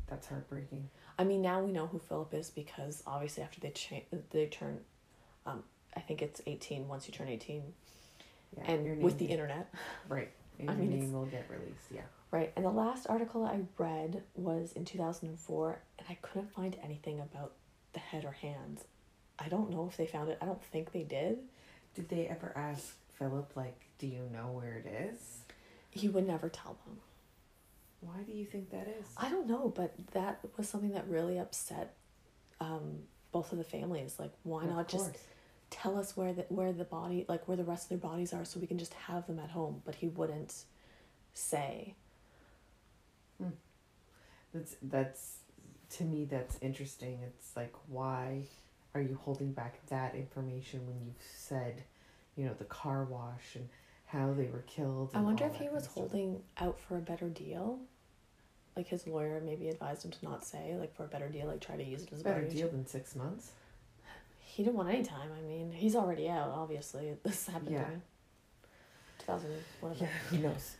That's 0.07 0.27
heartbreaking. 0.27 0.89
I 1.17 1.23
mean, 1.23 1.41
now 1.41 1.61
we 1.61 1.71
know 1.71 1.87
who 1.87 1.99
Philip 1.99 2.33
is 2.33 2.49
because 2.49 3.01
obviously 3.07 3.43
after 3.43 3.59
they 3.59 3.71
cha- 3.71 4.03
they 4.31 4.45
turn, 4.47 4.79
um, 5.45 5.63
I 5.95 5.99
think 5.99 6.21
it's 6.21 6.41
eighteen. 6.45 6.87
Once 6.87 7.07
you 7.07 7.13
turn 7.13 7.27
eighteen, 7.27 7.73
Yeah. 8.57 8.71
your 8.81 8.93
and 8.93 9.03
with 9.03 9.17
the 9.17 9.25
internet, 9.25 9.73
right. 10.09 10.29
And 10.59 10.69
I 10.71 10.75
mean, 10.75 10.89
name 10.91 11.13
will 11.13 11.25
get 11.25 11.45
released. 11.49 11.87
Yeah. 11.91 12.01
right? 12.31 12.51
And 12.55 12.65
the 12.65 12.69
last 12.71 13.07
article 13.09 13.43
I 13.45 13.61
read 13.77 14.21
was 14.35 14.73
in 14.73 14.85
two 14.85 14.97
thousand 14.97 15.29
and 15.29 15.39
four, 15.39 15.79
and 15.97 16.07
I 16.09 16.15
couldn't 16.21 16.51
find 16.53 16.75
anything 16.83 17.19
about 17.19 17.53
the 17.93 17.99
head 17.99 18.25
or 18.25 18.31
hands. 18.31 18.83
I 19.39 19.47
don't 19.47 19.69
know 19.71 19.87
if 19.89 19.97
they 19.97 20.05
found 20.07 20.29
it. 20.29 20.37
I 20.41 20.45
don't 20.45 20.63
think 20.65 20.91
they 20.91 21.03
did. 21.03 21.39
Did 21.95 22.09
they 22.09 22.27
ever 22.27 22.51
ask 22.55 22.95
Philip 23.17 23.51
like, 23.55 23.79
"Do 23.97 24.07
you 24.07 24.29
know 24.31 24.51
where 24.51 24.77
it 24.77 24.85
is?" 24.85 25.39
He 25.89 26.09
would 26.09 26.27
never 26.27 26.49
tell 26.49 26.77
them. 26.85 26.99
Why 28.01 28.21
do 28.23 28.33
you 28.33 28.45
think 28.45 28.69
that 28.71 28.87
is? 28.87 29.07
I 29.17 29.29
don't 29.29 29.47
know, 29.47 29.71
but 29.75 29.93
that 30.11 30.39
was 30.57 30.67
something 30.67 30.91
that 30.91 31.07
really 31.07 31.37
upset 31.39 31.95
um, 32.59 32.99
both 33.31 33.51
of 33.51 33.57
the 33.57 33.63
families. 33.63 34.17
Like, 34.19 34.33
why 34.43 34.63
Of 34.63 34.69
not 34.69 34.87
just 34.87 35.17
tell 35.69 35.97
us 35.97 36.15
where 36.15 36.33
the 36.33 36.43
where 36.49 36.71
the 36.73 36.83
body 36.83 37.25
like 37.27 37.47
where 37.47 37.57
the 37.57 37.63
rest 37.63 37.85
of 37.85 37.89
their 37.89 38.09
bodies 38.09 38.33
are 38.33 38.45
so 38.45 38.59
we 38.59 38.67
can 38.67 38.77
just 38.77 38.93
have 38.93 39.25
them 39.27 39.39
at 39.39 39.49
home 39.49 39.81
but 39.83 39.95
he 39.95 40.07
wouldn't 40.07 40.63
say 41.33 41.95
That's 44.53 44.75
that's 44.81 45.37
to 45.97 46.03
me 46.05 46.25
that's 46.25 46.57
interesting. 46.61 47.19
It's 47.25 47.55
like 47.55 47.73
why 47.87 48.43
are 48.93 49.01
you 49.01 49.19
holding 49.21 49.51
back 49.51 49.85
that 49.87 50.15
information 50.15 50.85
when 50.87 50.95
you've 51.05 51.21
said, 51.35 51.83
you 52.35 52.45
know, 52.45 52.53
the 52.57 52.65
car 52.65 53.03
wash 53.05 53.55
and 53.55 53.67
how 54.07 54.33
they 54.33 54.45
were 54.47 54.63
killed. 54.67 55.09
i 55.15 55.19
wonder 55.21 55.45
if 55.45 55.55
he 55.55 55.67
was 55.69 55.87
holding 55.87 56.41
out 56.59 56.79
for 56.79 56.97
a 56.97 57.01
better 57.01 57.27
deal 57.27 57.79
like 58.77 58.87
his 58.87 59.07
lawyer 59.07 59.41
maybe 59.43 59.67
advised 59.69 60.05
him 60.05 60.11
to 60.11 60.17
not 60.23 60.45
say 60.45 60.75
like 60.79 60.93
for 60.95 61.03
a 61.05 61.07
better 61.07 61.27
deal 61.27 61.47
like 61.47 61.59
try 61.59 61.75
to 61.75 61.83
use 61.83 62.03
it 62.03 62.13
as 62.13 62.21
a 62.21 62.23
better 62.23 62.43
deal 62.47 62.67
than 62.69 62.85
six 62.85 63.15
months. 63.15 63.51
he 64.39 64.63
didn't 64.63 64.75
want 64.75 64.89
any 64.89 65.03
time 65.03 65.29
i 65.37 65.41
mean 65.47 65.71
he's 65.71 65.95
already 65.95 66.29
out 66.29 66.49
obviously 66.49 67.15
this 67.23 67.47
happened 67.47 67.71
Yeah. 67.71 67.83
during 67.85 68.01
2000 69.19 69.49
whatever 69.81 70.03
Yeah, 70.05 70.09
who 70.29 70.37
knows? 70.37 70.75